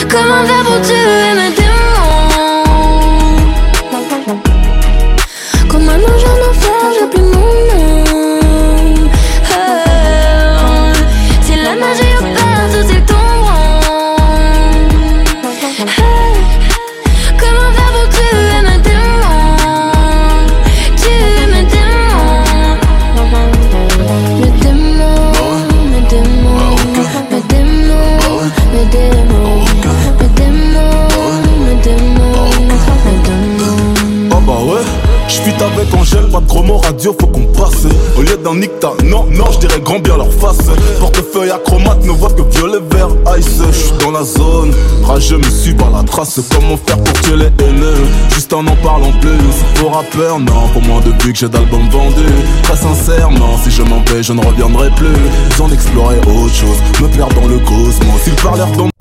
Comment 0.08 0.42
faire 0.46 0.64
pour 0.64 0.80
tuer 0.80 1.55
faut 37.12 37.26
qu'on 37.26 37.46
passe. 37.46 37.86
Au 38.16 38.22
lieu 38.22 38.36
d'un 38.42 38.56
nicta, 38.56 38.92
non, 39.04 39.26
non, 39.30 39.50
j'dirais 39.52 39.80
grand 39.80 39.98
bien 39.98 40.16
leur 40.16 40.32
face. 40.32 40.66
Portefeuille 40.98 41.50
acromate, 41.50 42.04
ne 42.04 42.10
voit 42.10 42.30
que 42.30 42.42
violet 42.42 42.78
vert 42.90 43.08
ice. 43.38 43.60
J'suis 43.72 43.92
dans 44.00 44.10
la 44.10 44.24
zone, 44.24 44.72
rageux 45.04 45.38
me 45.38 45.50
suis 45.50 45.74
par 45.74 45.90
la 45.90 46.02
trace. 46.02 46.40
Comment 46.50 46.76
faire 46.86 47.02
pour 47.02 47.20
tuer 47.20 47.36
les 47.36 47.64
haineux, 47.64 48.04
juste 48.34 48.52
en 48.52 48.66
en 48.66 48.76
parlant 48.76 49.12
plus 49.20 49.36
pour 49.80 49.94
rappeur, 49.94 50.38
non, 50.38 50.68
pour 50.72 50.82
moi 50.82 51.00
depuis 51.04 51.32
que 51.32 51.38
j'ai 51.38 51.48
d'albums 51.48 51.88
vendus. 51.90 52.34
Très 52.62 52.76
sincèrement, 52.76 53.58
si 53.62 53.70
je 53.70 53.82
m'en 53.82 54.00
vais, 54.10 54.22
je 54.22 54.32
ne 54.32 54.44
reviendrai 54.44 54.90
plus. 54.90 55.16
Besoin 55.50 55.68
d'explorer 55.68 56.18
autre 56.18 56.54
chose, 56.54 56.78
me 57.00 57.08
perdre 57.08 57.40
dans 57.40 57.48
le 57.48 57.58
cosmos. 57.58 58.20
Ils 58.26 58.42
parlèrent 58.42 58.72
dans 58.72 58.95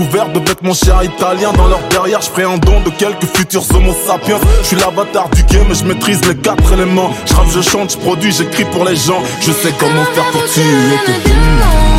couvert 0.00 0.30
de 0.30 0.38
vêtements 0.38 0.72
chers 0.72 1.02
italiens 1.04 1.52
Dans 1.52 1.68
leur 1.68 1.80
derrière, 1.88 2.22
je 2.22 2.30
ferai 2.30 2.44
un 2.44 2.56
don 2.58 2.80
de 2.80 2.90
quelques 2.90 3.26
futurs 3.36 3.64
homo 3.74 3.94
sapiens. 4.06 4.38
Je 4.62 4.68
suis 4.68 4.76
l'avatar 4.76 5.28
du 5.30 5.42
game, 5.44 5.74
je 5.74 5.84
maîtrise 5.84 6.24
les 6.26 6.36
quatre 6.36 6.72
éléments. 6.72 7.10
Je 7.26 7.60
je 7.60 7.60
chante, 7.60 7.92
je 7.92 7.98
produis, 7.98 8.32
j'écris 8.32 8.64
pour 8.64 8.84
les 8.84 8.96
gens. 8.96 9.22
Je 9.40 9.52
sais 9.52 9.72
comment 9.78 10.04
faire 10.14 10.30
pour 10.30 10.44
tuer 10.44 10.62
tes 11.04 11.30
Comme 11.30 11.89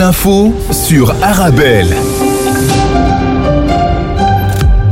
l'info 0.00 0.54
sur 0.72 1.10
Arabelle. 1.22 1.94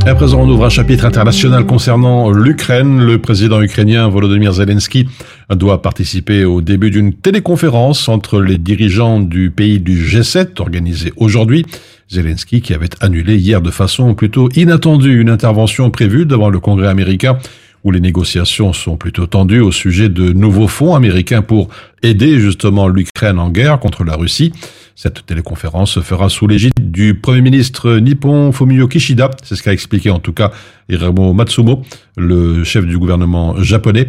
À 0.05 0.13
présent, 0.13 0.41
on 0.41 0.47
ouvre 0.47 0.65
un 0.65 0.69
chapitre 0.69 1.03
international 1.03 1.65
concernant 1.65 2.29
l'Ukraine. 2.29 3.03
Le 3.03 3.17
président 3.17 3.59
ukrainien 3.59 4.07
Volodymyr 4.07 4.53
Zelensky 4.53 5.09
doit 5.49 5.81
participer 5.81 6.45
au 6.45 6.61
début 6.61 6.91
d'une 6.91 7.15
téléconférence 7.15 8.07
entre 8.07 8.39
les 8.39 8.59
dirigeants 8.59 9.19
du 9.19 9.49
pays 9.49 9.79
du 9.79 9.99
G7 9.99 10.61
organisée 10.61 11.11
aujourd'hui. 11.17 11.65
Zelensky 12.07 12.61
qui 12.61 12.75
avait 12.75 12.89
annulé 13.01 13.37
hier 13.37 13.63
de 13.63 13.71
façon 13.71 14.13
plutôt 14.13 14.49
inattendue 14.55 15.19
une 15.19 15.31
intervention 15.31 15.89
prévue 15.89 16.27
devant 16.27 16.49
le 16.49 16.59
Congrès 16.59 16.87
américain 16.87 17.39
où 17.83 17.91
les 17.91 17.99
négociations 17.99 18.73
sont 18.73 18.97
plutôt 18.97 19.25
tendues 19.25 19.61
au 19.61 19.71
sujet 19.71 20.09
de 20.09 20.31
nouveaux 20.31 20.67
fonds 20.67 20.95
américains 20.95 21.41
pour 21.41 21.69
aider 22.03 22.39
justement 22.39 22.87
l'Ukraine 22.87 23.39
en 23.39 23.49
guerre 23.49 23.79
contre 23.79 24.03
la 24.03 24.15
Russie. 24.15 24.51
Cette 24.95 25.25
téléconférence 25.25 25.91
se 25.91 26.01
fera 26.01 26.27
sous 26.27 26.47
l'égide 26.47 26.73
du 26.79 27.15
Premier 27.15 27.41
ministre 27.41 27.97
nippon 27.99 28.51
Fumio 28.51 28.87
Kishida, 28.87 29.31
c'est 29.43 29.55
ce 29.55 29.63
qu'a 29.63 29.71
expliqué 29.71 30.09
en 30.09 30.19
tout 30.19 30.33
cas 30.33 30.51
Hiromo 30.89 31.33
Matsumo, 31.33 31.83
le 32.17 32.63
chef 32.63 32.85
du 32.85 32.97
gouvernement 32.97 33.61
japonais. 33.61 34.07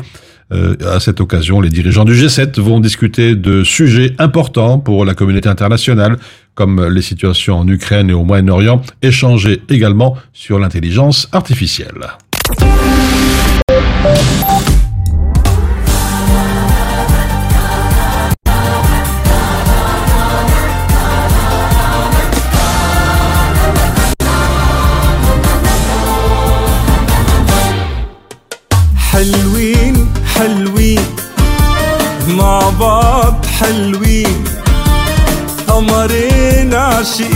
Euh, 0.52 0.74
à 0.92 0.98
cette 0.98 1.20
occasion, 1.20 1.60
les 1.60 1.68
dirigeants 1.68 2.04
du 2.04 2.14
G7 2.14 2.60
vont 2.60 2.80
discuter 2.80 3.36
de 3.36 3.62
sujets 3.62 4.14
importants 4.18 4.80
pour 4.80 5.04
la 5.04 5.14
communauté 5.14 5.48
internationale, 5.48 6.16
comme 6.54 6.84
les 6.88 7.02
situations 7.02 7.58
en 7.58 7.68
Ukraine 7.68 8.10
et 8.10 8.14
au 8.14 8.24
Moyen-Orient, 8.24 8.82
échanger 9.00 9.62
également 9.68 10.16
sur 10.32 10.58
l'intelligence 10.58 11.28
artificielle. 11.30 12.08
حلوين 14.00 14.64
حلوين. 30.34 31.00
مع 32.28 32.70
بعض 32.70 33.46
حلوين. 33.46 34.44
قمرين 35.68 36.74
عاشقين. 36.74 37.29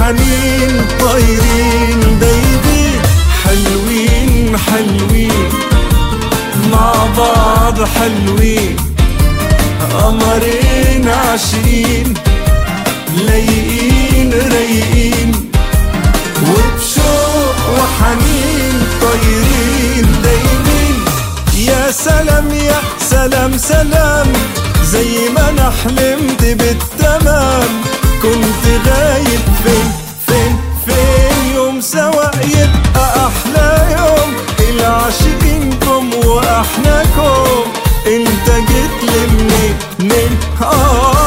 وحنين 0.00 0.86
طايرين 1.00 2.18
دايبين 2.20 3.00
حلوين 3.44 4.58
حلوين. 4.58 5.48
مع 6.72 6.92
بعض 7.18 7.84
حلوين. 7.84 8.76
قمرين 9.92 11.08
عاشقين. 11.08 12.14
لايقين 13.26 14.32
رايقين. 14.32 15.50
وبشوق 16.42 17.56
وحنين 17.78 18.82
طايرين 19.02 20.06
دايمين. 20.22 21.04
يا 21.56 21.90
سلام 21.90 22.50
يا 22.54 22.80
سلام 23.10 23.58
سلام. 23.58 24.32
زي 24.84 25.28
ما 25.34 25.48
أنا 25.48 25.72
حلمت 25.84 26.44
بالتمام. 26.44 27.70
كنت 28.22 28.88
غايب 28.88 29.40
فين 29.64 29.92
فين 30.26 30.56
فين؟ 30.86 31.54
يوم 31.54 31.80
سوا 31.80 32.30
يبقى 32.44 33.26
أحلى 33.26 33.96
يوم. 33.98 34.34
العاشقينكم 34.70 36.10
واحناكم 36.26 37.44
انت 38.06 38.50
جيت 38.68 39.10
لي 39.10 39.26
منين 39.98 40.38
آه 40.62 41.19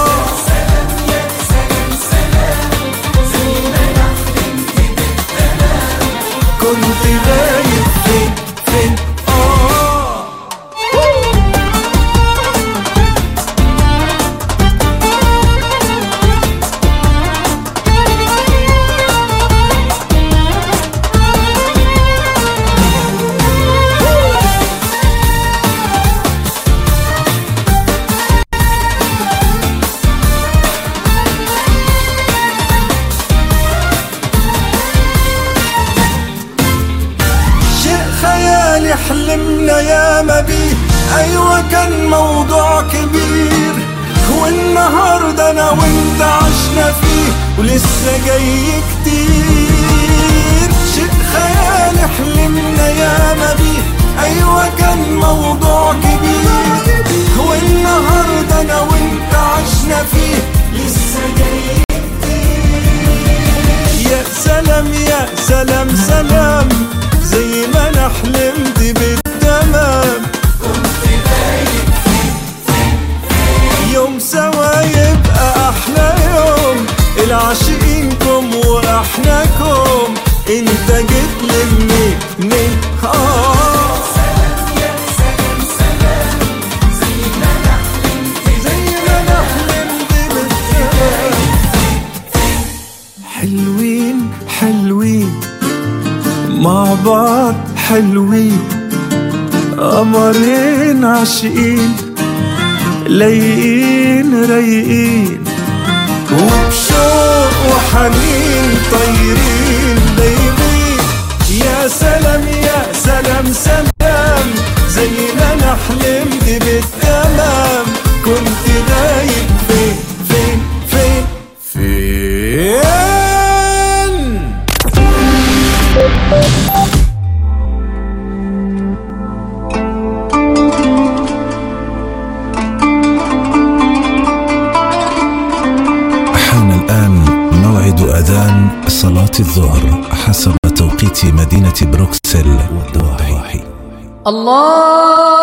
الله 144.27 145.42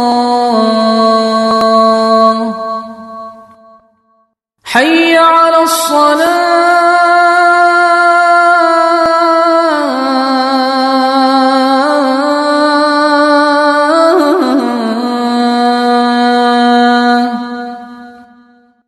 الصلاة. 5.91 6.51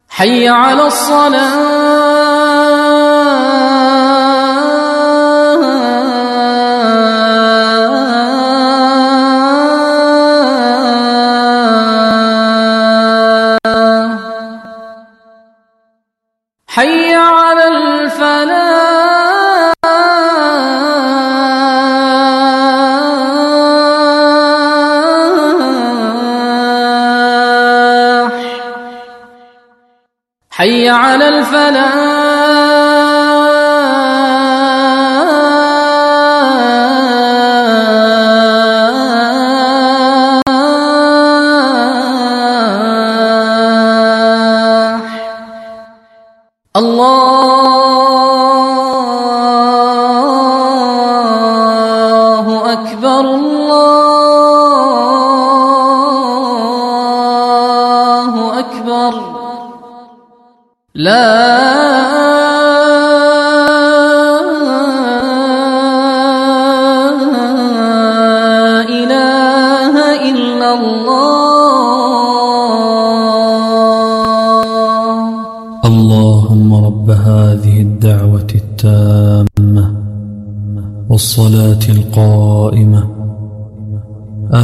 حي 0.09 0.49
على 0.49 0.87
الصلاة. 0.87 1.62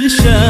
perişan 0.00 0.49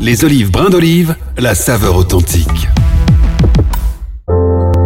Les 0.00 0.24
olives 0.24 0.50
brins 0.50 0.70
d'olive, 0.70 1.14
la 1.36 1.54
saveur 1.54 1.94
authentique. 1.94 2.68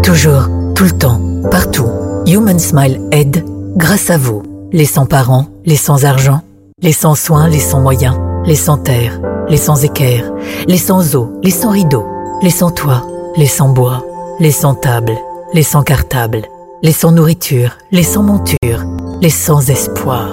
Toujours, 0.02 0.48
tout 0.74 0.82
le 0.82 0.90
temps, 0.90 1.20
partout. 1.52 1.88
Human 2.26 2.58
Smile 2.58 3.00
aide 3.12 3.44
grâce 3.76 4.10
à 4.10 4.18
vous. 4.18 4.42
Les 4.72 4.86
sans 4.86 5.06
parents, 5.06 5.46
les 5.64 5.76
sans 5.76 6.04
argent, 6.04 6.42
les 6.82 6.92
sans 6.92 7.14
soins, 7.14 7.46
les 7.46 7.60
sans 7.60 7.80
moyens, 7.80 8.16
les 8.44 8.56
sans 8.56 8.76
terre, 8.76 9.20
les 9.48 9.56
sans 9.56 9.84
équerre, 9.84 10.32
les 10.66 10.78
sans 10.78 11.14
eau, 11.14 11.30
les 11.44 11.52
sans 11.52 11.70
rideaux, 11.70 12.06
les 12.42 12.50
sans 12.50 12.72
toit, 12.72 13.06
les 13.36 13.46
sans 13.46 13.68
bois, 13.68 14.04
les 14.40 14.50
sans 14.50 14.74
table, 14.74 15.16
les 15.52 15.62
sans 15.62 15.84
cartable, 15.84 16.42
les 16.82 16.90
sans 16.90 17.12
nourriture, 17.12 17.78
les 17.92 18.02
sans 18.02 18.24
monture, 18.24 18.84
les 19.22 19.30
sans 19.30 19.70
espoir, 19.70 20.26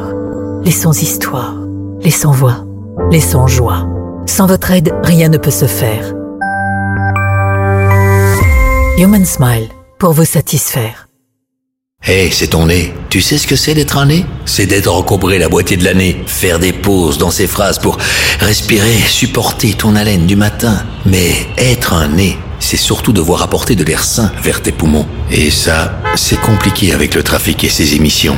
les 0.66 0.72
sans 0.72 1.00
histoire, 1.04 1.54
les 2.02 2.10
sans 2.10 2.32
voix, 2.32 2.66
les 3.12 3.22
sans 3.22 3.46
joie. 3.46 3.86
Sans 4.28 4.46
votre 4.46 4.72
aide, 4.72 4.94
rien 5.04 5.30
ne 5.30 5.38
peut 5.38 5.52
se 5.52 5.66
faire. 5.66 6.14
Human 8.98 9.26
Smile, 9.26 9.70
pour 10.00 10.14
vous 10.14 10.26
satisfaire. 10.26 11.08
Hé, 12.08 12.30
c'est 12.32 12.48
ton 12.48 12.66
nez. 12.68 12.94
Tu 13.10 13.22
sais 13.22 13.38
ce 13.38 13.48
que 13.48 13.56
c'est 13.56 13.74
d'être 13.74 13.98
un 13.98 14.08
nez? 14.08 14.26
C'est 14.46 14.66
d'être 14.66 14.94
encombré 14.94 15.38
la 15.38 15.50
moitié 15.50 15.78
de 15.78 15.84
l'année, 15.84 16.24
faire 16.26 16.60
des 16.60 16.74
pauses 16.74 17.18
dans 17.18 17.32
ses 17.32 17.48
phrases 17.48 17.80
pour 17.80 17.98
respirer, 18.40 18.98
supporter 19.08 19.74
ton 19.74 19.96
haleine 19.96 20.26
du 20.26 20.36
matin. 20.36 20.84
Mais 21.06 21.32
être 21.58 21.94
un 21.94 22.08
nez, 22.08 22.38
c'est 22.60 22.78
surtout 22.78 23.14
devoir 23.14 23.42
apporter 23.42 23.76
de 23.76 23.84
l'air 23.84 24.04
sain 24.04 24.32
vers 24.42 24.62
tes 24.62 24.72
poumons. 24.72 25.08
Et 25.30 25.52
ça, 25.52 26.00
c'est 26.16 26.40
compliqué 26.40 26.94
avec 26.94 27.16
le 27.16 27.24
trafic 27.24 27.64
et 27.64 27.70
ses 27.70 27.96
émissions. 27.96 28.38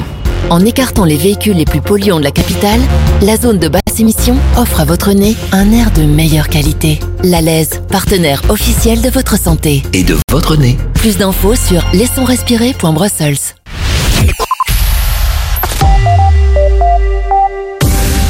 En 0.49 0.65
écartant 0.65 1.05
les 1.05 1.17
véhicules 1.17 1.57
les 1.57 1.65
plus 1.65 1.81
polluants 1.81 2.19
de 2.19 2.23
la 2.23 2.31
capitale, 2.31 2.81
la 3.21 3.37
zone 3.37 3.57
de 3.57 3.67
basse 3.67 3.81
émission 3.99 4.35
offre 4.57 4.81
à 4.81 4.85
votre 4.85 5.11
nez 5.11 5.35
un 5.51 5.71
air 5.71 5.91
de 5.91 6.03
meilleure 6.03 6.49
qualité. 6.49 6.99
La 7.23 7.41
Lèze, 7.41 7.81
partenaire 7.89 8.41
officiel 8.49 9.01
de 9.01 9.09
votre 9.09 9.37
santé. 9.37 9.83
Et 9.93 10.03
de 10.03 10.17
votre 10.29 10.55
nez. 10.55 10.77
Plus 10.93 11.17
d'infos 11.17 11.55
sur 11.55 11.83
laissonsrespirer.brussels. 11.93 13.37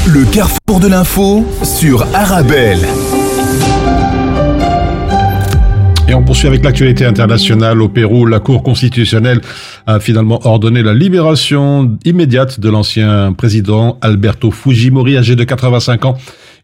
Le 0.05 0.25
carrefour 0.25 0.79
de 0.79 0.87
l'info 0.87 1.45
sur 1.63 2.05
Arabelle. 2.13 2.85
Et 6.13 6.15
on 6.15 6.21
poursuit 6.21 6.45
avec 6.45 6.63
l'actualité 6.63 7.05
internationale. 7.05 7.81
Au 7.81 7.89
Pérou, 7.89 8.27
la 8.27 8.39
Cour 8.39 8.61
constitutionnelle 8.61 9.41
a 9.87 9.99
finalement 9.99 10.45
ordonné 10.45 10.83
la 10.83 10.93
libération 10.93 11.97
immédiate 12.05 12.59
de 12.59 12.69
l'ancien 12.69 13.33
président 13.33 13.97
Alberto 13.99 14.51
Fujimori, 14.51 15.17
âgé 15.17 15.35
de 15.35 15.43
85 15.43 16.05
ans. 16.05 16.15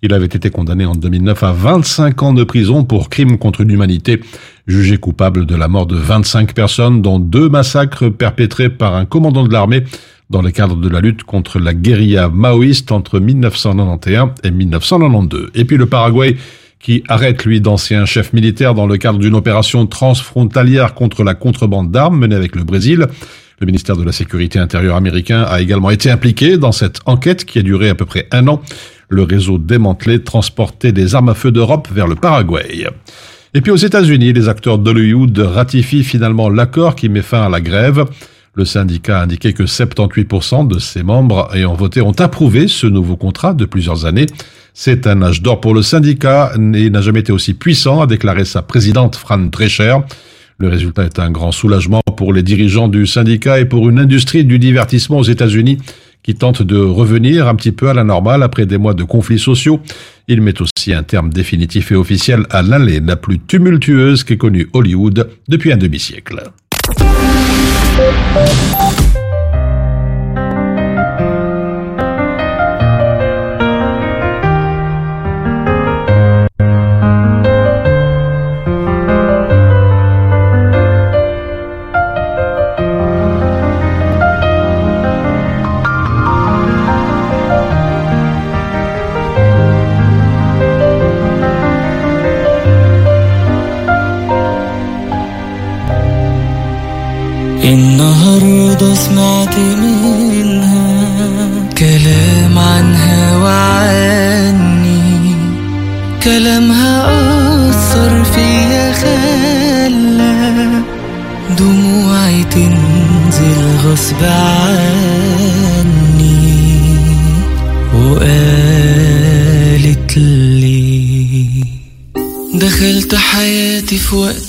Il 0.04 0.14
avait 0.14 0.28
été 0.28 0.52
condamné 0.52 0.86
en 0.86 0.94
2009 0.94 1.42
à 1.42 1.52
25 1.52 2.22
ans 2.22 2.34
de 2.34 2.44
prison 2.44 2.84
pour 2.84 3.10
crimes 3.10 3.40
contre 3.40 3.64
l'humanité, 3.64 4.22
jugé 4.68 4.98
coupable 4.98 5.48
de 5.48 5.56
la 5.56 5.68
mort 5.68 5.88
de 5.88 5.98
25 5.98 6.54
personnes, 6.54 7.02
dont 7.02 7.18
deux 7.18 7.50
massacres 7.50 8.08
perpétrés 8.10 8.70
par 8.70 8.96
un 8.96 9.06
commandant 9.06 9.48
de 9.48 9.52
l'armée 9.52 9.84
dans 10.30 10.44
le 10.44 10.52
cadre 10.52 10.76
de 10.76 10.90
la 10.90 11.02
lutte 11.02 11.24
contre 11.24 11.58
la 11.58 11.74
guérilla 11.74 12.30
maoïste 12.30 12.92
entre 12.92 13.20
1991 13.20 14.30
et 14.44 14.52
1992. 14.52 15.50
Et 15.56 15.66
puis 15.66 15.78
le 15.78 15.88
Paraguay 15.88 16.38
qui 16.80 17.04
arrête, 17.08 17.46
lui, 17.46 17.60
d'anciens 17.62 18.06
chefs 18.06 18.34
militaires 18.34 18.74
dans 18.74 18.88
le 18.88 18.98
cadre 18.98 19.20
d'une 19.20 19.36
opération 19.36 19.86
transfrontalière 19.86 20.94
contre 20.94 21.24
la 21.24 21.36
contrebande 21.36 21.92
d'armes 21.92 22.20
menée 22.20 22.36
avec 22.36 22.56
le 22.56 22.64
Brésil. 22.64 23.08
Le 23.60 23.66
ministère 23.66 23.98
de 23.98 24.04
la 24.04 24.14
Sécurité 24.14 24.58
intérieure 24.58 24.96
américain 24.96 25.44
a 25.44 25.60
également 25.60 25.90
été 25.90 26.10
impliqué 26.10 26.58
dans 26.58 26.72
cette 26.72 27.00
enquête 27.06 27.44
qui 27.44 27.60
a 27.60 27.62
duré 27.62 27.90
à 27.90 27.96
peu 27.96 28.06
près 28.06 28.28
un 28.32 28.48
an. 28.48 28.62
Le 29.10 29.24
réseau 29.24 29.58
démantelé 29.58 30.24
transportait 30.24 30.94
des 30.94 31.16
armes 31.16 31.30
à 31.30 31.34
feu 31.34 31.52
d'Europe 31.52 31.90
vers 31.92 32.08
le 32.08 32.16
Paraguay. 32.16 32.88
Et 33.54 33.62
puis 33.62 33.72
aux 33.72 33.76
États-Unis, 33.76 34.32
les 34.32 34.48
acteurs 34.48 34.78
d'Hollywood 34.78 35.38
ratifient 35.38 36.04
finalement 36.04 36.50
l'accord 36.50 36.96
qui 36.96 37.10
met 37.10 37.22
fin 37.22 37.42
à 37.42 37.50
la 37.50 37.60
grève. 37.60 38.06
Le 38.54 38.64
syndicat 38.64 39.20
a 39.20 39.24
indiqué 39.24 39.54
que 39.54 39.64
78% 39.64 40.68
de 40.68 40.80
ses 40.80 41.04
membres 41.04 41.50
ayant 41.54 41.74
voté 41.74 42.02
ont 42.02 42.12
approuvé 42.12 42.68
ce 42.68 42.88
nouveau 42.88 43.18
contrat 43.18 43.54
de 43.54 43.66
plusieurs 43.66 44.06
années. 44.06 44.28
C'est 44.74 45.08
un 45.08 45.22
âge 45.22 45.42
d'or 45.42 45.62
pour 45.62 45.74
le 45.74 45.82
syndicat 45.82 46.54
et 46.56 46.90
n'a 46.90 47.02
jamais 47.02 47.20
été 47.20 47.32
aussi 47.32 47.54
puissant, 47.54 48.02
a 48.02 48.08
déclaré 48.08 48.46
sa 48.46 48.62
présidente 48.62 49.16
Fran 49.16 49.40
Drescher. 49.40 49.98
Le 50.58 50.68
résultat 50.68 51.06
est 51.06 51.20
un 51.20 51.32
grand 51.32 51.52
soulagement 51.52 52.02
pour 52.18 52.34
les 52.34 52.44
dirigeants 52.44 52.90
du 52.90 53.08
syndicat 53.08 53.60
et 53.60 53.66
pour 53.66 53.90
une 53.90 54.00
industrie 54.00 54.44
du 54.44 54.60
divertissement 54.60 55.18
aux 55.18 55.24
États-Unis 55.24 55.78
qui 56.22 56.36
tente 56.36 56.62
de 56.62 56.78
revenir 56.78 57.48
un 57.48 57.56
petit 57.56 57.72
peu 57.72 57.90
à 57.90 57.94
la 57.94 58.04
normale 58.04 58.44
après 58.44 58.66
des 58.66 58.78
mois 58.78 58.94
de 58.94 59.04
conflits 59.04 59.40
sociaux. 59.40 59.80
Il 60.28 60.42
met 60.42 60.62
aussi 60.62 60.94
un 60.94 61.04
terme 61.04 61.30
définitif 61.30 61.92
et 61.92 61.96
officiel 61.96 62.46
à 62.50 62.62
l'allée 62.62 63.00
la 63.00 63.16
plus 63.16 63.40
tumultueuse 63.40 64.24
qu'ait 64.24 64.38
connue 64.38 64.70
Hollywood 64.74 65.30
depuis 65.48 65.72
un 65.72 65.78
demi-siècle. 65.78 66.44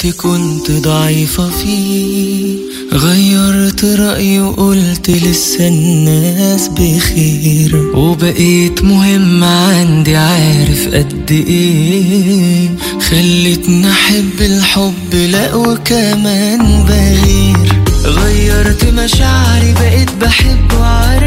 وقت 0.04 0.16
كنت 0.16 0.70
ضعيفة 0.70 1.50
فيه 1.50 2.56
غيرت 2.92 3.84
رأيي 3.84 4.40
وقلت 4.40 5.10
لسه 5.10 5.68
الناس 5.68 6.68
بخير. 6.68 7.90
وبقيت 7.94 8.84
مهم 8.84 9.44
عندي 9.44 10.16
عارف 10.16 10.88
قد 10.88 11.30
إيه. 11.30 12.68
خلتني 13.10 13.90
أحب 13.90 14.40
الحب 14.40 15.14
لا 15.14 15.54
وكمان 15.54 16.84
بغير. 16.88 17.82
غيرت 18.04 18.84
مشاعري 18.84 19.72
بقيت 19.72 20.10
بحب 20.20 20.72
وعارف 20.80 21.19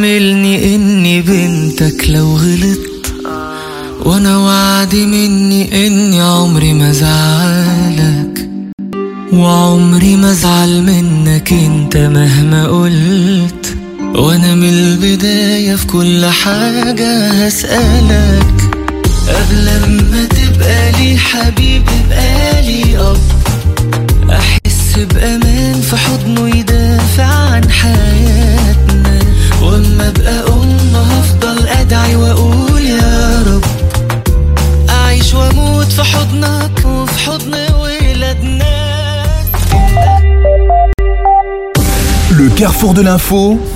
قالت 0.00 0.39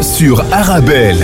sur 0.02 0.44
Arabelle. 0.52 1.24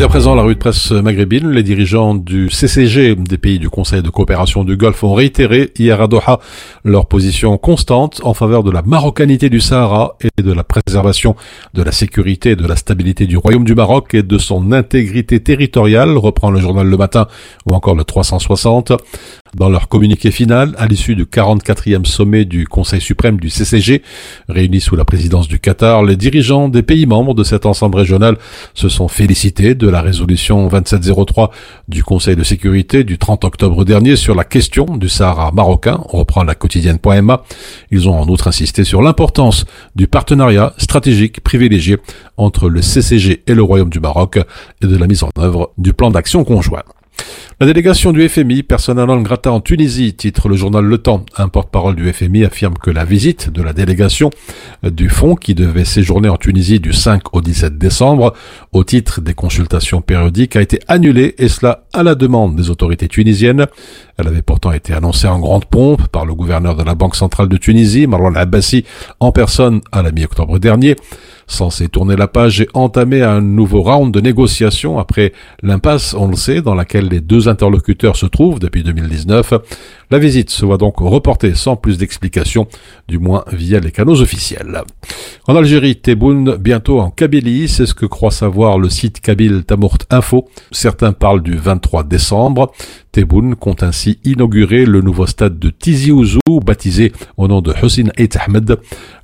Et 0.00 0.02
à 0.02 0.08
présent, 0.08 0.34
la 0.34 0.42
rue 0.42 0.54
de 0.54 0.58
presse 0.58 0.90
maghrébine, 0.90 1.50
les 1.50 1.62
dirigeants 1.62 2.16
du 2.16 2.50
CCG 2.50 3.14
des 3.14 3.38
pays 3.38 3.60
du 3.60 3.70
Conseil 3.70 4.02
de 4.02 4.10
coopération 4.10 4.64
du 4.64 4.76
Golfe 4.76 5.04
ont 5.04 5.14
réitéré 5.14 5.70
hier 5.78 6.02
à 6.02 6.08
Doha 6.08 6.40
leur 6.82 7.06
position 7.06 7.56
constante 7.58 8.20
en 8.24 8.34
faveur 8.34 8.64
de 8.64 8.72
la 8.72 8.82
marocanité 8.82 9.50
du 9.50 9.60
Sahara 9.60 10.16
et 10.20 10.42
de 10.42 10.52
la 10.52 10.64
préservation 10.64 11.36
de 11.74 11.84
la 11.84 11.92
sécurité 11.92 12.50
et 12.50 12.56
de 12.56 12.66
la 12.66 12.74
stabilité 12.74 13.26
du 13.26 13.36
Royaume 13.36 13.64
du 13.64 13.76
Maroc 13.76 14.14
et 14.14 14.24
de 14.24 14.36
son 14.36 14.72
intégrité 14.72 15.38
territoriale, 15.38 16.18
reprend 16.18 16.50
le 16.50 16.58
journal 16.58 16.88
Le 16.88 16.96
Matin 16.96 17.28
ou 17.70 17.74
encore 17.74 17.94
le 17.94 18.02
360. 18.02 18.92
Dans 19.56 19.68
leur 19.68 19.88
communiqué 19.88 20.32
final, 20.32 20.74
à 20.78 20.86
l'issue 20.86 21.14
du 21.14 21.26
44e 21.26 22.04
sommet 22.04 22.44
du 22.44 22.66
Conseil 22.66 23.00
suprême 23.00 23.38
du 23.38 23.50
CCG, 23.50 24.02
réuni 24.48 24.80
sous 24.80 24.96
la 24.96 25.04
présidence 25.04 25.46
du 25.46 25.60
Qatar, 25.60 26.02
les 26.02 26.16
dirigeants 26.16 26.68
des 26.68 26.82
pays 26.82 27.06
membres 27.06 27.34
de 27.34 27.44
cet 27.44 27.64
ensemble 27.64 27.98
régional 27.98 28.36
se 28.74 28.88
sont 28.88 29.06
félicités 29.06 29.76
de 29.76 29.88
la 29.88 30.00
résolution 30.02 30.66
2703 30.66 31.52
du 31.86 32.02
Conseil 32.02 32.34
de 32.34 32.42
sécurité 32.42 33.04
du 33.04 33.16
30 33.16 33.44
octobre 33.44 33.84
dernier 33.84 34.16
sur 34.16 34.34
la 34.34 34.42
question 34.42 34.86
du 34.96 35.08
Sahara 35.08 35.52
marocain. 35.52 36.00
On 36.12 36.18
reprend 36.18 36.42
la 36.42 36.56
quotidienne.ma. 36.56 37.44
Ils 37.92 38.08
ont 38.08 38.18
en 38.18 38.26
outre 38.26 38.48
insisté 38.48 38.82
sur 38.82 39.02
l'importance 39.02 39.66
du 39.94 40.08
partenariat 40.08 40.72
stratégique 40.78 41.40
privilégié 41.42 41.98
entre 42.36 42.68
le 42.68 42.82
CCG 42.82 43.44
et 43.46 43.54
le 43.54 43.62
Royaume 43.62 43.90
du 43.90 44.00
Maroc 44.00 44.40
et 44.82 44.86
de 44.86 44.96
la 44.96 45.06
mise 45.06 45.22
en 45.22 45.30
œuvre 45.38 45.72
du 45.78 45.92
plan 45.92 46.10
d'action 46.10 46.42
conjoint. 46.42 46.82
La 47.60 47.66
délégation 47.66 48.12
du 48.12 48.28
FMI, 48.28 48.64
personnel 48.64 49.06
non 49.06 49.20
grata 49.20 49.52
en 49.52 49.60
Tunisie, 49.60 50.14
titre 50.14 50.48
le 50.48 50.56
journal 50.56 50.84
Le 50.84 50.98
Temps. 50.98 51.24
Un 51.36 51.48
porte-parole 51.48 51.94
du 51.94 52.12
FMI 52.12 52.44
affirme 52.44 52.74
que 52.74 52.90
la 52.90 53.04
visite 53.04 53.48
de 53.48 53.62
la 53.62 53.72
délégation 53.72 54.30
du 54.82 55.08
fonds 55.08 55.36
qui 55.36 55.54
devait 55.54 55.84
séjourner 55.84 56.28
en 56.28 56.36
Tunisie 56.36 56.80
du 56.80 56.92
5 56.92 57.32
au 57.32 57.40
17 57.40 57.78
décembre 57.78 58.34
au 58.72 58.82
titre 58.82 59.20
des 59.20 59.34
consultations 59.34 60.02
périodiques 60.02 60.56
a 60.56 60.62
été 60.62 60.80
annulée 60.88 61.36
et 61.38 61.48
cela 61.48 61.84
à 61.92 62.02
la 62.02 62.16
demande 62.16 62.56
des 62.56 62.70
autorités 62.70 63.06
tunisiennes. 63.06 63.66
Elle 64.16 64.28
avait 64.28 64.42
pourtant 64.42 64.72
été 64.72 64.92
annoncée 64.92 65.26
en 65.26 65.38
grande 65.38 65.64
pompe 65.64 66.06
par 66.08 66.24
le 66.24 66.34
gouverneur 66.34 66.76
de 66.76 66.82
la 66.82 66.94
Banque 66.94 67.16
centrale 67.16 67.48
de 67.48 67.56
Tunisie, 67.56 68.06
Marwan 68.06 68.36
Abbassi, 68.36 68.84
en 69.20 69.32
personne 69.32 69.80
à 69.92 70.02
la 70.02 70.12
mi-octobre 70.12 70.58
dernier 70.58 70.96
censé 71.46 71.88
tourner 71.88 72.16
la 72.16 72.28
page 72.28 72.60
et 72.60 72.68
entamer 72.74 73.22
un 73.22 73.40
nouveau 73.40 73.82
round 73.82 74.12
de 74.12 74.20
négociations 74.20 74.98
après 74.98 75.32
l'impasse, 75.62 76.14
on 76.14 76.28
le 76.28 76.36
sait, 76.36 76.62
dans 76.62 76.74
laquelle 76.74 77.08
les 77.08 77.20
deux 77.20 77.48
interlocuteurs 77.48 78.16
se 78.16 78.26
trouvent 78.26 78.58
depuis 78.58 78.82
2019. 78.82 79.54
La 80.10 80.18
visite 80.18 80.50
se 80.50 80.64
voit 80.64 80.78
donc 80.78 80.98
reportée 80.98 81.54
sans 81.54 81.76
plus 81.76 81.98
d'explications, 81.98 82.66
du 83.08 83.18
moins 83.18 83.44
via 83.52 83.80
les 83.80 83.90
canaux 83.90 84.20
officiels. 84.20 84.82
En 85.46 85.56
Algérie, 85.56 85.96
Tebboune 85.96 86.56
bientôt 86.56 87.00
en 87.00 87.10
Kabylie, 87.10 87.68
c'est 87.68 87.86
ce 87.86 87.94
que 87.94 88.06
croit 88.06 88.30
savoir 88.30 88.78
le 88.78 88.88
site 88.88 89.20
Kabyl 89.20 89.64
Tamourt 89.64 89.98
Info. 90.10 90.48
Certains 90.70 91.12
parlent 91.12 91.42
du 91.42 91.56
23 91.56 92.04
décembre. 92.04 92.72
Tebboune 93.14 93.54
compte 93.54 93.84
ainsi 93.84 94.18
inaugurer 94.24 94.84
le 94.84 95.00
nouveau 95.00 95.26
stade 95.26 95.60
de 95.60 95.70
Tizi 95.70 96.10
Ouzou, 96.10 96.40
baptisé 96.66 97.12
au 97.36 97.46
nom 97.46 97.62
de 97.62 97.72
Hussein 97.80 98.08
Eit 98.16 98.36
Ahmed. 98.44 98.76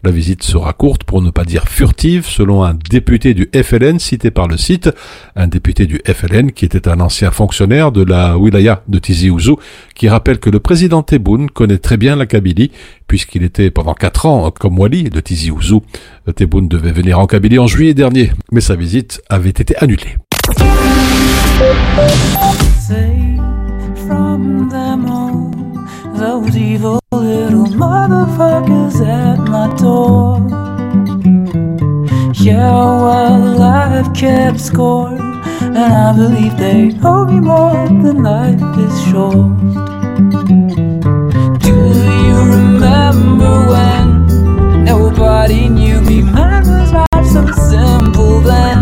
La 0.04 0.12
visite 0.12 0.44
sera 0.44 0.72
courte 0.72 1.02
pour 1.02 1.20
ne 1.20 1.30
pas 1.30 1.44
dire 1.44 1.64
furtive, 1.66 2.24
selon 2.24 2.62
un 2.62 2.74
député 2.88 3.34
du 3.34 3.50
FLN 3.52 3.98
cité 3.98 4.30
par 4.30 4.46
le 4.46 4.56
site, 4.56 4.90
un 5.34 5.48
député 5.48 5.86
du 5.86 6.00
FLN 6.06 6.52
qui 6.52 6.66
était 6.66 6.86
un 6.86 7.00
ancien 7.00 7.32
fonctionnaire 7.32 7.90
de 7.90 8.04
la 8.04 8.38
wilaya 8.38 8.84
de 8.86 9.00
Tizi 9.00 9.28
Ouzou, 9.28 9.56
qui 9.96 10.08
rappelle 10.08 10.38
que 10.38 10.50
le 10.50 10.60
président 10.60 11.02
Tebboune 11.02 11.50
connaît 11.50 11.78
très 11.78 11.96
bien 11.96 12.14
la 12.14 12.26
Kabylie, 12.26 12.70
puisqu'il 13.08 13.42
était 13.42 13.72
pendant 13.72 13.94
quatre 13.94 14.24
ans 14.24 14.52
comme 14.52 14.78
wali 14.78 15.10
de 15.10 15.18
Tizi 15.18 15.50
Ouzou. 15.50 15.82
Tebboune 16.36 16.68
devait 16.68 16.92
venir 16.92 17.18
en 17.18 17.26
Kabylie 17.26 17.58
en 17.58 17.66
juillet 17.66 17.94
dernier, 17.94 18.30
mais 18.52 18.60
sa 18.60 18.76
visite 18.76 19.20
avait 19.28 19.50
été 19.50 19.76
annulée. 19.78 20.14
From 24.40 24.68
them 24.68 25.06
all. 25.06 25.50
Those 26.14 26.56
evil 26.56 27.00
little 27.12 27.66
motherfuckers 27.66 28.96
at 29.06 29.38
my 29.54 29.66
door. 29.76 30.38
Yeah, 32.34 32.72
well, 33.04 33.62
I've 33.62 34.14
kept 34.14 34.60
score, 34.60 35.14
and 35.78 35.78
I 35.78 36.12
believe 36.16 36.56
they 36.56 36.92
owe 37.04 37.24
me 37.26 37.40
more 37.40 37.86
than 38.04 38.22
life 38.22 38.62
is 38.86 38.94
short. 39.10 39.52
Do 41.66 41.74
you 42.24 42.38
remember 42.58 43.54
when 43.72 44.84
nobody 44.84 45.68
knew 45.68 46.00
me? 46.00 46.22
Mine 46.22 46.66
was 46.66 46.92
not 46.92 47.24
so 47.34 47.42
simple 47.72 48.40
then. 48.40 48.80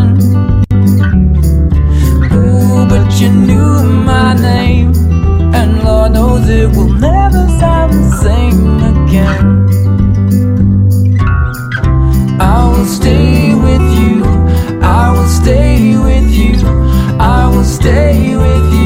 Ooh, 2.33 2.87
but 2.93 3.21
you 3.21 3.31
knew 3.31 3.83
my 4.11 4.35
name, 4.35 4.58
Lord 5.99 6.13
knows 6.13 6.49
it 6.49 6.69
will 6.77 6.93
never 6.93 7.45
sound 7.59 7.93
the 7.93 8.11
same 8.23 8.61
again. 8.93 9.47
I 12.41 12.69
will 12.71 12.87
stay 12.87 13.53
with 13.67 13.87
you, 13.99 14.23
I 14.81 15.11
will 15.11 15.27
stay 15.27 15.99
with 15.99 16.31
you, 16.31 16.55
I 17.19 17.51
will 17.53 17.65
stay 17.65 18.37
with 18.37 18.73
you. 18.73 18.78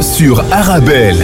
Sur 0.00 0.42
Arabelle. 0.50 1.18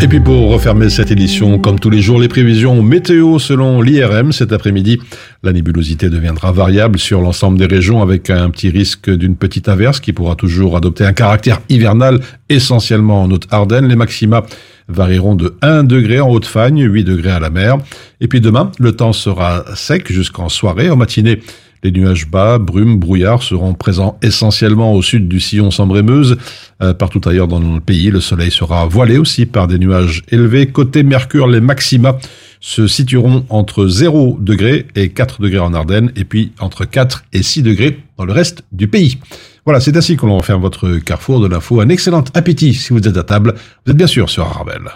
Et 0.00 0.06
puis 0.06 0.20
pour 0.20 0.52
refermer 0.52 0.88
cette 0.90 1.10
édition, 1.10 1.58
comme 1.58 1.80
tous 1.80 1.90
les 1.90 2.00
jours, 2.00 2.20
les 2.20 2.28
prévisions 2.28 2.80
météo 2.84 3.40
selon 3.40 3.82
l'IRM 3.82 4.30
cet 4.30 4.52
après-midi. 4.52 5.00
La 5.42 5.52
nébulosité 5.52 6.08
deviendra 6.08 6.52
variable 6.52 7.00
sur 7.00 7.20
l'ensemble 7.20 7.58
des 7.58 7.66
régions 7.66 8.00
avec 8.00 8.30
un 8.30 8.48
petit 8.50 8.70
risque 8.70 9.10
d'une 9.10 9.34
petite 9.34 9.68
averse 9.68 9.98
qui 9.98 10.12
pourra 10.12 10.36
toujours 10.36 10.76
adopter 10.76 11.04
un 11.04 11.12
caractère 11.12 11.60
hivernal 11.68 12.20
essentiellement 12.48 13.22
en 13.22 13.30
Haute-Ardenne. 13.32 13.88
Les 13.88 13.96
maxima 13.96 14.44
varieront 14.86 15.34
de 15.34 15.56
1 15.62 15.82
degré 15.82 16.20
en 16.20 16.30
Haute-Fagne, 16.30 16.84
8 16.84 17.02
degrés 17.02 17.32
à 17.32 17.40
la 17.40 17.50
mer. 17.50 17.78
Et 18.20 18.28
puis 18.28 18.40
demain, 18.40 18.70
le 18.78 18.92
temps 18.92 19.12
sera 19.12 19.64
sec 19.74 20.12
jusqu'en 20.12 20.48
soirée. 20.48 20.90
En 20.90 20.96
matinée, 20.96 21.40
Les 21.84 21.92
nuages 21.92 22.26
bas, 22.26 22.56
brumes, 22.56 22.98
brouillards 22.98 23.42
seront 23.42 23.74
présents 23.74 24.18
essentiellement 24.22 24.94
au 24.94 25.02
sud 25.02 25.28
du 25.28 25.38
sillon 25.38 25.70
Sambre-et-Meuse. 25.70 26.38
Euh, 26.82 26.94
partout 26.94 27.20
ailleurs 27.26 27.46
dans 27.46 27.60
le 27.60 27.78
pays, 27.78 28.10
le 28.10 28.20
soleil 28.20 28.50
sera 28.50 28.86
voilé 28.86 29.18
aussi 29.18 29.44
par 29.44 29.66
des 29.66 29.78
nuages 29.78 30.22
élevés. 30.30 30.64
Côté 30.64 31.02
Mercure, 31.02 31.46
les 31.46 31.60
maxima 31.60 32.16
se 32.60 32.86
situeront 32.86 33.44
entre 33.50 33.86
0 33.86 34.38
degré 34.40 34.86
et 34.96 35.10
4 35.10 35.42
degrés 35.42 35.58
en 35.58 35.74
Ardennes, 35.74 36.10
et 36.16 36.24
puis 36.24 36.52
entre 36.58 36.86
4 36.86 37.24
et 37.34 37.42
6 37.42 37.62
degrés 37.62 37.98
dans 38.16 38.24
le 38.24 38.32
reste 38.32 38.64
du 38.72 38.88
pays. 38.88 39.18
Voilà, 39.66 39.78
c'est 39.78 39.94
ainsi 39.94 40.16
que 40.16 40.24
l'on 40.24 40.38
referme 40.38 40.62
votre 40.62 40.96
carrefour 41.00 41.40
de 41.40 41.48
l'info. 41.48 41.82
Un 41.82 41.90
excellent 41.90 42.24
appétit 42.32 42.72
si 42.72 42.94
vous 42.94 43.06
êtes 43.06 43.18
à 43.18 43.24
table. 43.24 43.52
Vous 43.84 43.92
êtes 43.92 43.98
bien 43.98 44.06
sûr 44.06 44.30
sur 44.30 44.44
Arabelle. 44.44 44.88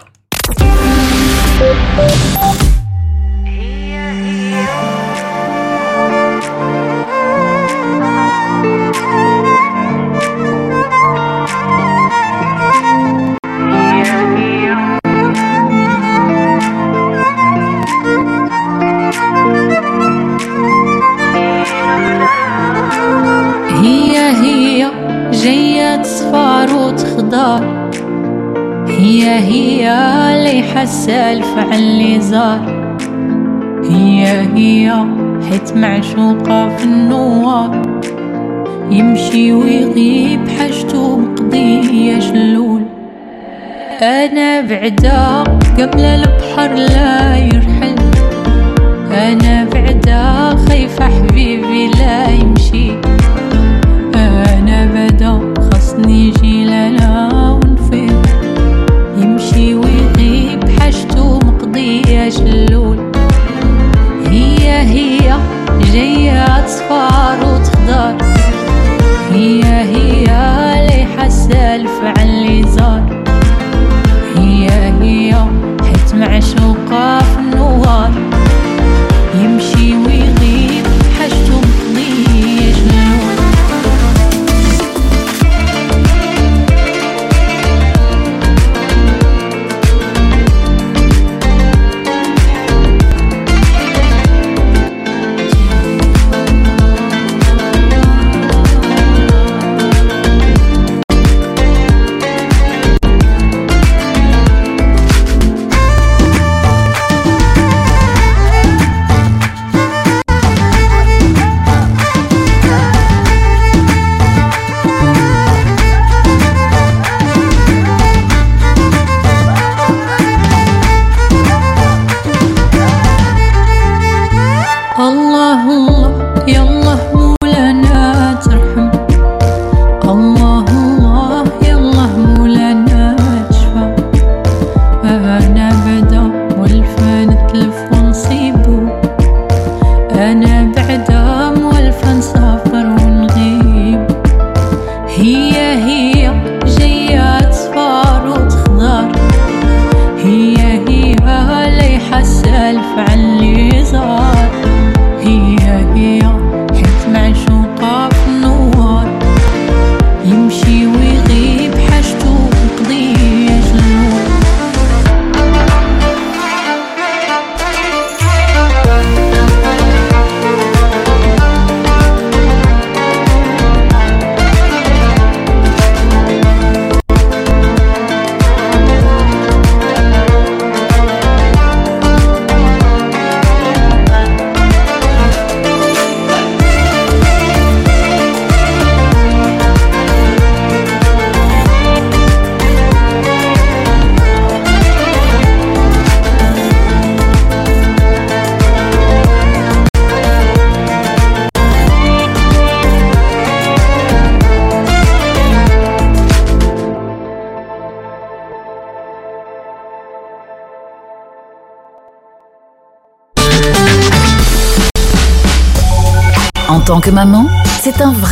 هي 29.49 29.91
اللي 30.35 30.63
حاسة 30.63 31.33
الفعل 31.33 31.79
اللي 31.79 32.21
زار. 32.21 32.97
هي 33.91 34.27
هي 34.55 35.05
حيت 35.51 35.77
معشوقة 35.77 36.77
في 36.77 36.85
النوار. 36.85 37.83
يمشي 38.91 39.53
ويغيب 39.53 40.49
حاجته 40.59 41.19
مقضية 41.19 42.21
شلول 42.21 42.83
أنا 44.03 44.61
بعدا 44.61 45.45
قبل 45.79 46.01
البحر 46.01 46.75
لا 46.75 47.37
يرحل. 47.37 47.95
أنا 49.13 49.65
بعدا 49.65 50.57
خايفة 50.69 51.05
حبيبي 51.05 51.91
لا 51.99 52.29
يمشي. 52.29 52.91
أنا 54.15 54.85
بدا 54.95 55.55
خصني 55.73 56.29
يجي 56.29 56.65
تصفار 66.69 67.39
وتخضر 67.39 68.17
هي 69.33 69.65
هي 69.65 70.25
اللي 70.81 71.07
حاسة 71.17 71.77
الفعل 71.77 72.29
اللي 72.29 72.63
زار 72.69 73.25
هي 74.37 74.69
هي 75.01 75.35
حيت 75.83 76.15
معشوقة. 76.15 77.18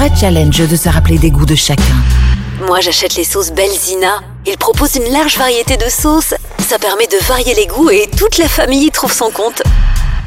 Vrai 0.08 0.16
challenge 0.18 0.68
de 0.68 0.76
se 0.76 0.88
rappeler 0.88 1.18
des 1.18 1.30
goûts 1.30 1.46
de 1.46 1.54
chacun. 1.54 1.82
Moi, 2.66 2.80
j'achète 2.80 3.16
les 3.16 3.24
sauces 3.24 3.52
Belzina. 3.52 4.20
Ils 4.46 4.56
proposent 4.56 4.96
une 4.96 5.12
large 5.12 5.36
variété 5.36 5.76
de 5.76 5.88
sauces. 5.88 6.34
Ça 6.58 6.78
permet 6.78 7.06
de 7.06 7.24
varier 7.26 7.54
les 7.54 7.66
goûts 7.66 7.90
et 7.90 8.08
toute 8.16 8.38
la 8.38 8.48
famille 8.48 8.86
y 8.86 8.90
trouve 8.90 9.12
son 9.12 9.30
compte. 9.30 9.62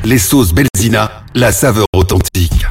Les 0.03 0.17
sauces 0.17 0.53
Belzina, 0.53 1.23
la 1.33 1.51
saveur 1.51 1.85
authentique. 1.93 2.65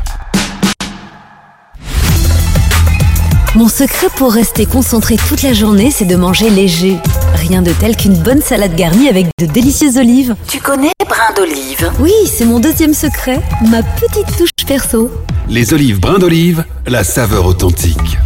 Mon 3.55 3.67
secret 3.67 4.09
pour 4.15 4.33
rester 4.33 4.67
concentré 4.67 5.17
toute 5.17 5.41
la 5.41 5.55
journée, 5.55 5.91
c'est 5.91 6.05
de 6.05 6.17
manger 6.17 6.51
léger. 6.51 6.99
Rien 7.35 7.63
de 7.63 7.73
tel 7.73 7.97
qu'une 7.97 8.17
bonne 8.17 8.43
salade 8.43 8.77
garnie 8.77 9.09
avec 9.09 9.27
de 9.41 9.47
délicieuses 9.47 9.97
olives. 9.97 10.37
Tu 10.49 10.61
connais 10.61 10.93
brin 11.09 11.33
d'olive? 11.35 11.91
Oui, 11.99 12.13
c'est 12.27 12.45
mon 12.45 12.61
deuxième 12.61 12.93
secret, 12.93 13.41
ma 13.71 13.83
petite 13.83 14.37
touche 14.37 14.51
perso. 14.67 15.11
Les 15.49 15.73
olives 15.73 15.99
brins 15.99 16.19
d'olive, 16.19 16.63
la 16.87 17.05
saveur 17.05 17.47
authentique. 17.47 18.19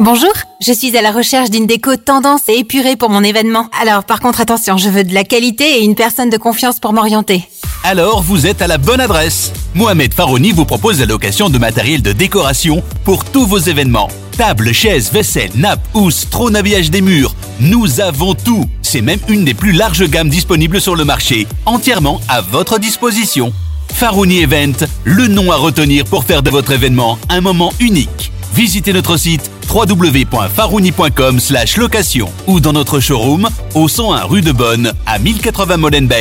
Bonjour, 0.00 0.32
je 0.60 0.72
suis 0.72 0.96
à 0.96 1.02
la 1.02 1.12
recherche 1.12 1.50
d'une 1.50 1.66
déco 1.66 1.94
tendance 1.96 2.48
et 2.48 2.58
épurée 2.58 2.96
pour 2.96 3.10
mon 3.10 3.22
événement. 3.22 3.68
Alors 3.80 4.02
par 4.02 4.18
contre 4.18 4.40
attention, 4.40 4.76
je 4.76 4.88
veux 4.88 5.04
de 5.04 5.14
la 5.14 5.22
qualité 5.22 5.78
et 5.78 5.84
une 5.84 5.94
personne 5.94 6.30
de 6.30 6.36
confiance 6.36 6.80
pour 6.80 6.94
m'orienter. 6.94 7.48
Alors 7.82 8.22
vous 8.22 8.46
êtes 8.46 8.60
à 8.60 8.66
la 8.66 8.76
bonne 8.76 9.00
adresse. 9.00 9.52
Mohamed 9.74 10.12
Farouni 10.12 10.52
vous 10.52 10.66
propose 10.66 11.00
la 11.00 11.06
location 11.06 11.48
de 11.48 11.56
matériel 11.56 12.02
de 12.02 12.12
décoration 12.12 12.82
pour 13.04 13.24
tous 13.24 13.46
vos 13.46 13.58
événements. 13.58 14.08
Tables, 14.36 14.72
chaises, 14.72 15.10
vaisselle, 15.10 15.50
nappes, 15.54 15.86
housses, 15.94 16.28
trône 16.28 16.56
habillage 16.56 16.90
des 16.90 17.00
murs. 17.00 17.34
Nous 17.58 18.00
avons 18.00 18.34
tout. 18.34 18.68
C'est 18.82 19.00
même 19.00 19.20
une 19.28 19.46
des 19.46 19.54
plus 19.54 19.72
larges 19.72 20.06
gammes 20.08 20.28
disponibles 20.28 20.80
sur 20.80 20.94
le 20.94 21.06
marché, 21.06 21.46
entièrement 21.64 22.20
à 22.28 22.42
votre 22.42 22.78
disposition. 22.78 23.52
Farouni 23.94 24.40
Event, 24.40 24.86
le 25.04 25.26
nom 25.26 25.50
à 25.50 25.56
retenir 25.56 26.04
pour 26.04 26.24
faire 26.24 26.42
de 26.42 26.50
votre 26.50 26.72
événement 26.72 27.18
un 27.30 27.40
moment 27.40 27.72
unique. 27.80 28.30
Visitez 28.54 28.92
notre 28.92 29.16
site 29.16 29.50
www.farouni.com 29.72 31.38
location 31.78 32.28
ou 32.46 32.60
dans 32.60 32.72
notre 32.72 33.00
showroom 33.00 33.48
au 33.74 33.88
101 33.88 34.24
rue 34.24 34.42
de 34.42 34.52
Bonne 34.52 34.92
à 35.06 35.18
1080 35.18 35.76
Molenbeek 35.76 36.18